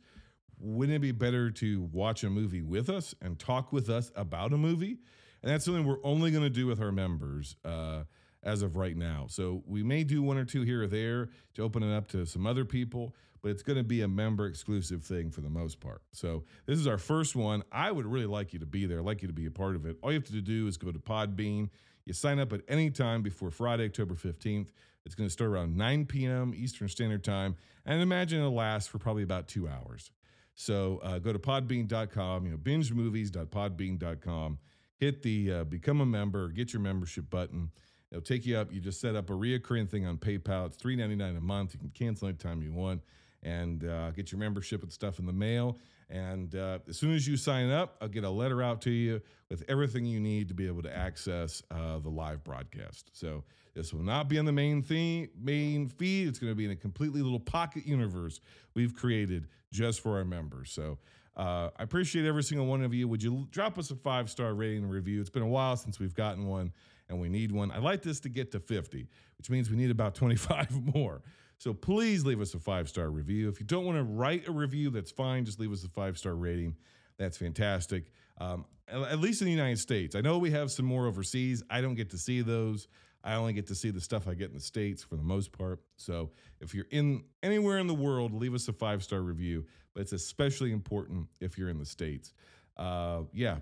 wouldn't 0.60 0.96
it 0.96 1.00
be 1.00 1.12
better 1.12 1.52
to 1.52 1.84
watch 1.92 2.24
a 2.24 2.30
movie 2.30 2.64
with 2.64 2.90
us 2.90 3.14
and 3.22 3.38
talk 3.38 3.72
with 3.72 3.90
us 3.90 4.12
about 4.16 4.54
a 4.54 4.58
movie? 4.58 4.98
And 5.44 5.52
that's 5.52 5.66
something 5.66 5.86
we're 5.86 6.04
only 6.04 6.32
going 6.32 6.44
to 6.44 6.50
do 6.50 6.66
with 6.66 6.82
our 6.82 6.92
members 6.92 7.56
uh, 7.64 8.04
as 8.48 8.62
of 8.62 8.78
right 8.78 8.96
now. 8.96 9.26
So 9.30 9.62
we 9.68 9.84
may 9.84 10.06
do 10.06 10.24
one 10.24 10.38
or 10.38 10.46
two 10.46 10.62
here 10.62 10.84
or 10.84 10.88
there 10.88 11.28
to 11.56 11.64
open 11.64 11.84
it 11.84 11.94
up 11.94 12.08
to 12.10 12.26
some 12.26 12.48
other 12.48 12.64
people, 12.64 13.14
but 13.42 13.52
it's 13.52 13.62
going 13.62 13.78
to 13.78 13.84
be 13.84 14.02
a 14.02 14.08
member 14.08 14.48
exclusive 14.48 15.04
thing 15.04 15.30
for 15.30 15.42
the 15.42 15.50
most 15.50 15.82
part. 15.82 16.02
So 16.14 16.46
this 16.66 16.80
is 16.80 16.88
our 16.88 16.98
first 16.98 17.36
one. 17.36 17.64
I 17.74 17.92
would 17.92 18.06
really 18.06 18.26
like 18.26 18.54
you 18.54 18.60
to 18.60 18.66
be 18.66 18.86
there, 18.86 19.00
I'd 19.00 19.06
like 19.06 19.22
you 19.22 19.28
to 19.28 19.34
be 19.34 19.48
a 19.48 19.52
part 19.52 19.76
of 19.76 19.86
it. 19.86 19.98
All 20.02 20.12
you 20.12 20.20
have 20.20 20.30
to 20.30 20.42
do 20.42 20.66
is 20.66 20.78
go 20.78 20.92
to 20.92 21.00
Podbean. 21.00 21.70
You 22.06 22.14
sign 22.14 22.40
up 22.40 22.54
at 22.54 22.62
any 22.70 22.90
time 22.90 23.22
before 23.22 23.52
Friday, 23.52 23.84
October 23.84 24.16
15th. 24.16 24.70
It's 25.06 25.14
going 25.14 25.28
to 25.28 25.34
start 25.34 25.52
around 25.52 25.76
9 25.76 26.06
p.m. 26.06 26.54
Eastern 26.56 26.88
Standard 26.88 27.24
Time, 27.24 27.58
and 27.86 28.02
imagine 28.02 28.40
it'll 28.40 28.54
last 28.54 28.90
for 28.90 28.98
probably 28.98 29.24
about 29.24 29.50
two 29.50 29.68
hours. 29.68 30.10
So 30.56 31.02
uh, 31.04 31.20
go 31.20 31.34
to 31.34 31.40
podbean.com, 31.40 32.46
you 32.46 32.52
know, 32.52 32.58
bingemovies.podbean.com, 32.58 34.58
hit 34.98 35.22
the 35.22 35.52
uh, 35.52 35.66
become 35.66 36.00
a 36.02 36.06
member, 36.06 36.50
get 36.50 36.74
your 36.74 36.82
membership 36.82 37.30
button. 37.30 37.72
It'll 38.12 38.22
take 38.22 38.46
you 38.46 38.58
up. 38.58 38.72
You 38.72 38.80
just 38.80 39.02
set 39.02 39.16
up 39.16 39.30
a 39.30 39.34
reoccurring 39.34 39.90
thing 39.90 40.06
on 40.06 40.18
PayPal. 40.18 40.68
It's 40.68 40.78
$3.99 40.78 41.38
a 41.38 41.42
month. 41.42 41.74
You 41.74 41.80
can 41.80 41.90
cancel 41.90 42.28
anytime 42.28 42.62
you 42.62 42.72
want 42.72 43.02
and 43.44 43.84
uh, 43.86 44.12
get 44.12 44.32
your 44.32 44.40
membership 44.40 44.82
and 44.84 44.92
stuff 44.92 45.20
in 45.20 45.26
the 45.26 45.34
mail. 45.34 45.78
And 46.10 46.56
uh, 46.56 46.80
as 46.88 46.98
soon 46.98 47.14
as 47.14 47.28
you 47.28 47.36
sign 47.36 47.70
up, 47.70 47.98
I'll 48.02 48.08
get 48.08 48.24
a 48.24 48.30
letter 48.30 48.64
out 48.64 48.82
to 48.84 48.92
you 48.92 49.22
with 49.50 49.64
everything 49.68 50.06
you 50.06 50.22
need 50.22 50.48
to 50.48 50.54
be 50.54 50.66
able 50.68 50.82
to 50.84 50.96
access 50.96 51.62
uh, 51.70 52.00
the 52.00 52.10
live 52.10 52.44
broadcast. 52.46 53.10
So 53.12 53.44
this 53.74 53.94
will 53.94 54.04
not 54.04 54.30
be 54.30 54.40
on 54.40 54.46
the 54.46 54.54
main 54.54 54.82
theme, 54.82 55.30
main 55.38 55.90
feed. 55.90 56.30
It's 56.30 56.40
going 56.40 56.52
to 56.52 56.56
be 56.56 56.64
in 56.66 56.72
a 56.72 56.76
completely 56.78 57.22
little 57.22 57.42
pocket 57.42 57.86
universe 57.86 58.40
we've 58.74 58.96
created 58.96 59.48
just 59.72 60.00
for 60.02 60.18
our 60.18 60.26
members. 60.26 60.72
So 60.72 60.98
Uh, 61.36 61.70
I 61.78 61.84
appreciate 61.84 62.26
every 62.26 62.42
single 62.42 62.66
one 62.66 62.82
of 62.82 62.96
you. 62.96 63.08
Would 63.10 63.22
you 63.22 63.48
drop 63.52 63.78
us 63.78 63.92
a 63.92 63.96
five 63.96 64.28
star 64.28 64.56
rating 64.56 64.84
and 64.86 64.92
review? 64.92 65.22
It's 65.22 65.30
been 65.30 65.44
a 65.44 65.48
while 65.48 65.78
since 65.78 66.00
we've 66.00 66.16
gotten 66.16 66.48
one, 66.48 66.72
and 67.10 67.20
we 67.20 67.30
need 67.30 67.52
one. 67.52 67.72
I'd 67.72 67.84
like 67.84 68.02
this 68.02 68.20
to 68.22 68.30
get 68.30 68.52
to 68.52 68.60
50, 68.60 69.08
which 69.38 69.50
means 69.50 69.70
we 69.70 69.78
need 69.78 69.92
about 69.92 70.16
25 70.16 70.72
more. 70.96 71.22
So 71.60 71.74
please 71.74 72.26
leave 72.26 72.40
us 72.40 72.54
a 72.54 72.60
five 72.60 72.88
star 72.88 73.10
review. 73.10 73.50
If 73.50 73.60
you 73.60 73.66
don't 73.66 73.86
want 73.86 73.98
to 73.98 74.04
write 74.04 74.48
a 74.48 74.52
review, 74.52 74.90
that's 74.90 75.12
fine. 75.12 75.46
Just 75.46 75.60
leave 75.60 75.72
us 75.72 75.84
a 75.84 75.90
five 75.90 76.18
star 76.18 76.36
rating. 76.36 76.76
That's 77.18 77.38
fantastic. 77.38 78.12
Um, 78.40 78.66
at 78.90 79.20
least 79.20 79.42
in 79.42 79.46
the 79.46 79.52
United 79.52 79.80
States. 79.80 80.16
I 80.16 80.22
know 80.22 80.38
we 80.38 80.52
have 80.52 80.72
some 80.72 80.86
more 80.86 81.08
overseas. 81.08 81.64
I 81.70 81.82
don't 81.82 81.96
get 81.96 82.12
to 82.12 82.18
see 82.18 82.42
those. 82.42 82.88
I 83.24 83.34
only 83.36 83.54
get 83.54 83.68
to 83.68 83.76
see 83.76 83.90
the 83.90 84.00
stuff 84.00 84.28
I 84.28 84.36
get 84.36 84.50
in 84.50 84.54
the 84.54 84.62
States 84.62 85.04
for 85.04 85.16
the 85.16 85.24
most 85.24 85.52
part. 85.52 85.82
So 85.98 86.30
if 86.62 86.74
you're 86.74 86.86
in 86.92 87.24
anywhere 87.44 87.80
in 87.80 87.88
the 87.88 87.94
world, 87.94 88.34
leave 88.34 88.54
us 88.54 88.68
a 88.68 88.74
five 88.74 89.04
star 89.04 89.22
review. 89.22 89.66
But 89.94 90.02
it's 90.02 90.14
especially 90.14 90.72
important 90.72 91.28
if 91.42 91.58
you're 91.58 91.70
in 91.70 91.80
the 91.80 91.86
States. 91.86 92.34
Uh, 92.78 93.22
yeah, 93.34 93.58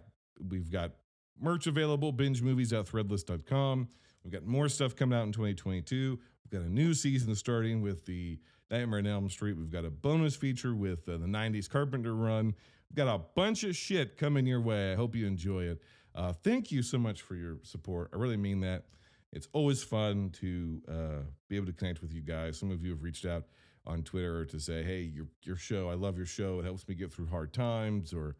we've 0.49 0.69
got 0.69 0.91
merch 1.39 1.67
available, 1.67 2.11
binge 2.11 2.41
movies.threadless.com. 2.41 3.87
We've 4.23 4.33
got 4.33 4.45
more 4.45 4.69
stuff 4.69 4.95
coming 4.95 5.17
out 5.17 5.23
in 5.23 5.31
2022. 5.31 6.19
We've 6.43 6.61
got 6.61 6.67
a 6.67 6.71
new 6.71 6.93
season 6.93 7.35
starting 7.35 7.81
with 7.81 8.05
the 8.05 8.39
Nightmare 8.71 8.99
on 8.99 9.07
Elm 9.07 9.29
Street. 9.29 9.57
We've 9.57 9.71
got 9.71 9.85
a 9.85 9.91
bonus 9.91 10.35
feature 10.35 10.73
with 10.73 11.07
uh, 11.07 11.17
the 11.17 11.27
90s 11.27 11.69
Carpenter 11.69 12.15
run. 12.15 12.55
We've 12.89 12.95
got 12.95 13.13
a 13.13 13.19
bunch 13.35 13.63
of 13.63 13.75
shit 13.75 14.17
coming 14.17 14.45
your 14.45 14.61
way. 14.61 14.93
I 14.93 14.95
hope 14.95 15.15
you 15.15 15.27
enjoy 15.27 15.63
it. 15.63 15.81
Uh, 16.15 16.33
thank 16.33 16.71
you 16.71 16.81
so 16.81 16.97
much 16.97 17.21
for 17.21 17.35
your 17.35 17.57
support. 17.63 18.09
I 18.13 18.17
really 18.17 18.37
mean 18.37 18.61
that. 18.61 18.85
It's 19.33 19.49
always 19.51 19.83
fun 19.83 20.29
to 20.39 20.81
uh, 20.87 21.23
be 21.49 21.57
able 21.57 21.65
to 21.67 21.73
connect 21.73 22.01
with 22.01 22.13
you 22.13 22.21
guys. 22.21 22.57
Some 22.57 22.71
of 22.71 22.83
you 22.83 22.91
have 22.91 23.03
reached 23.03 23.25
out 23.25 23.43
on 23.85 24.01
Twitter 24.01 24.45
to 24.45 24.59
say, 24.59 24.81
"Hey, 24.81 25.01
your 25.01 25.27
your 25.43 25.57
show, 25.57 25.89
I 25.89 25.95
love 25.95 26.15
your 26.15 26.25
show. 26.25 26.59
It 26.59 26.63
helps 26.63 26.87
me 26.87 26.95
get 26.95 27.11
through 27.11 27.27
hard 27.27 27.53
times." 27.53 28.13
Or, 28.13 28.37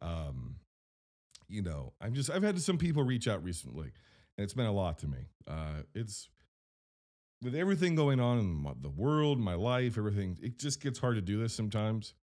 um, 0.00 0.54
you 1.48 1.62
know, 1.62 1.92
I'm 2.00 2.14
just 2.14 2.30
I've 2.30 2.42
had 2.42 2.60
some 2.60 2.78
people 2.78 3.02
reach 3.02 3.28
out 3.28 3.42
recently, 3.42 3.92
and 4.36 4.44
it's 4.44 4.56
meant 4.56 4.68
a 4.68 4.72
lot 4.72 4.98
to 4.98 5.08
me. 5.08 5.28
Uh, 5.46 5.82
it's 5.94 6.28
with 7.42 7.54
everything 7.54 7.94
going 7.94 8.18
on 8.20 8.38
in 8.38 8.46
my, 8.46 8.72
the 8.80 8.88
world, 8.88 9.38
my 9.38 9.54
life, 9.54 9.98
everything. 9.98 10.38
It 10.42 10.58
just 10.58 10.80
gets 10.80 10.98
hard 10.98 11.16
to 11.16 11.22
do 11.22 11.38
this 11.38 11.54
sometimes, 11.54 12.14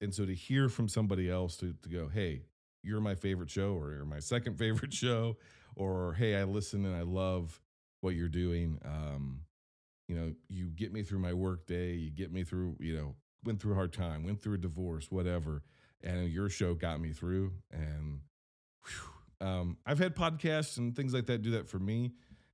and 0.00 0.14
so 0.14 0.24
to 0.24 0.34
hear 0.34 0.68
from 0.68 0.88
somebody 0.88 1.30
else 1.30 1.56
to 1.58 1.74
to 1.82 1.88
go, 1.88 2.08
"Hey, 2.08 2.42
you're 2.82 3.00
my 3.00 3.14
favorite 3.14 3.50
show," 3.50 3.74
or 3.74 3.92
"You're 3.92 4.04
my 4.04 4.20
second 4.20 4.54
favorite 4.58 4.92
show," 4.92 5.36
or 5.76 6.14
"Hey, 6.14 6.36
I 6.36 6.44
listen 6.44 6.84
and 6.84 6.96
I 6.96 7.02
love." 7.02 7.60
what 8.00 8.14
you're 8.14 8.28
doing. 8.28 8.78
Um, 8.84 9.40
you 10.08 10.16
know, 10.16 10.32
you 10.48 10.66
get 10.66 10.92
me 10.92 11.02
through 11.02 11.20
my 11.20 11.32
work 11.32 11.66
day, 11.66 11.92
you 11.92 12.10
get 12.10 12.32
me 12.32 12.42
through, 12.44 12.76
you 12.80 12.96
know, 12.96 13.14
went 13.44 13.60
through 13.60 13.72
a 13.72 13.76
hard 13.76 13.92
time, 13.92 14.24
went 14.24 14.42
through 14.42 14.54
a 14.54 14.58
divorce, 14.58 15.10
whatever. 15.10 15.62
And 16.02 16.30
your 16.30 16.48
show 16.48 16.74
got 16.74 17.00
me 17.00 17.12
through. 17.12 17.52
And 17.70 18.20
um, 19.40 19.76
I've 19.86 19.98
had 19.98 20.14
podcasts 20.14 20.78
and 20.78 20.94
things 20.94 21.14
like 21.14 21.26
that 21.26 21.42
do 21.42 21.52
that 21.52 21.68
for 21.68 21.78
me. 21.78 22.12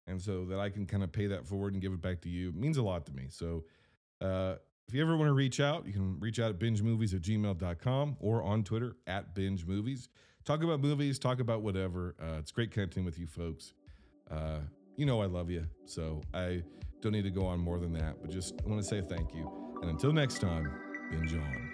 And 0.08 0.22
so 0.22 0.44
that 0.46 0.60
I 0.60 0.70
can 0.70 0.86
kind 0.86 1.02
of 1.02 1.10
pay 1.10 1.26
that 1.26 1.46
forward 1.46 1.72
and 1.72 1.82
give 1.82 1.92
it 1.92 2.00
back 2.00 2.20
to 2.22 2.28
you 2.28 2.50
it 2.50 2.54
means 2.54 2.76
a 2.76 2.82
lot 2.82 3.06
to 3.06 3.12
me. 3.12 3.26
So 3.28 3.64
uh, 4.20 4.54
if 4.86 4.94
you 4.94 5.02
ever 5.02 5.16
want 5.16 5.28
to 5.28 5.32
reach 5.32 5.58
out, 5.58 5.84
you 5.86 5.92
can 5.92 6.20
reach 6.20 6.38
out 6.38 6.50
at 6.50 6.58
bingemovies 6.60 7.12
at 7.12 7.22
gmail.com 7.22 8.16
or 8.20 8.42
on 8.42 8.62
Twitter 8.62 8.96
at 9.06 9.34
binge 9.34 9.66
movies. 9.66 10.08
Talk 10.44 10.62
about 10.62 10.80
movies, 10.80 11.18
talk 11.18 11.40
about 11.40 11.62
whatever. 11.62 12.14
Uh, 12.22 12.36
it's 12.38 12.52
great 12.52 12.70
connecting 12.70 13.04
with 13.04 13.18
you 13.18 13.26
folks. 13.26 13.72
Uh, 14.30 14.60
you 14.96 15.04
know 15.04 15.20
I 15.20 15.26
love 15.26 15.50
you. 15.50 15.66
So 15.86 16.22
I 16.32 16.62
don't 17.00 17.12
need 17.12 17.24
to 17.24 17.30
go 17.30 17.44
on 17.46 17.58
more 17.58 17.78
than 17.78 17.92
that, 17.94 18.20
but 18.20 18.30
just 18.30 18.54
want 18.64 18.80
to 18.80 18.88
say 18.88 19.00
thank 19.00 19.34
you. 19.34 19.50
And 19.82 19.90
until 19.90 20.12
next 20.12 20.40
time, 20.40 20.72
binge 21.10 21.34
on. 21.34 21.72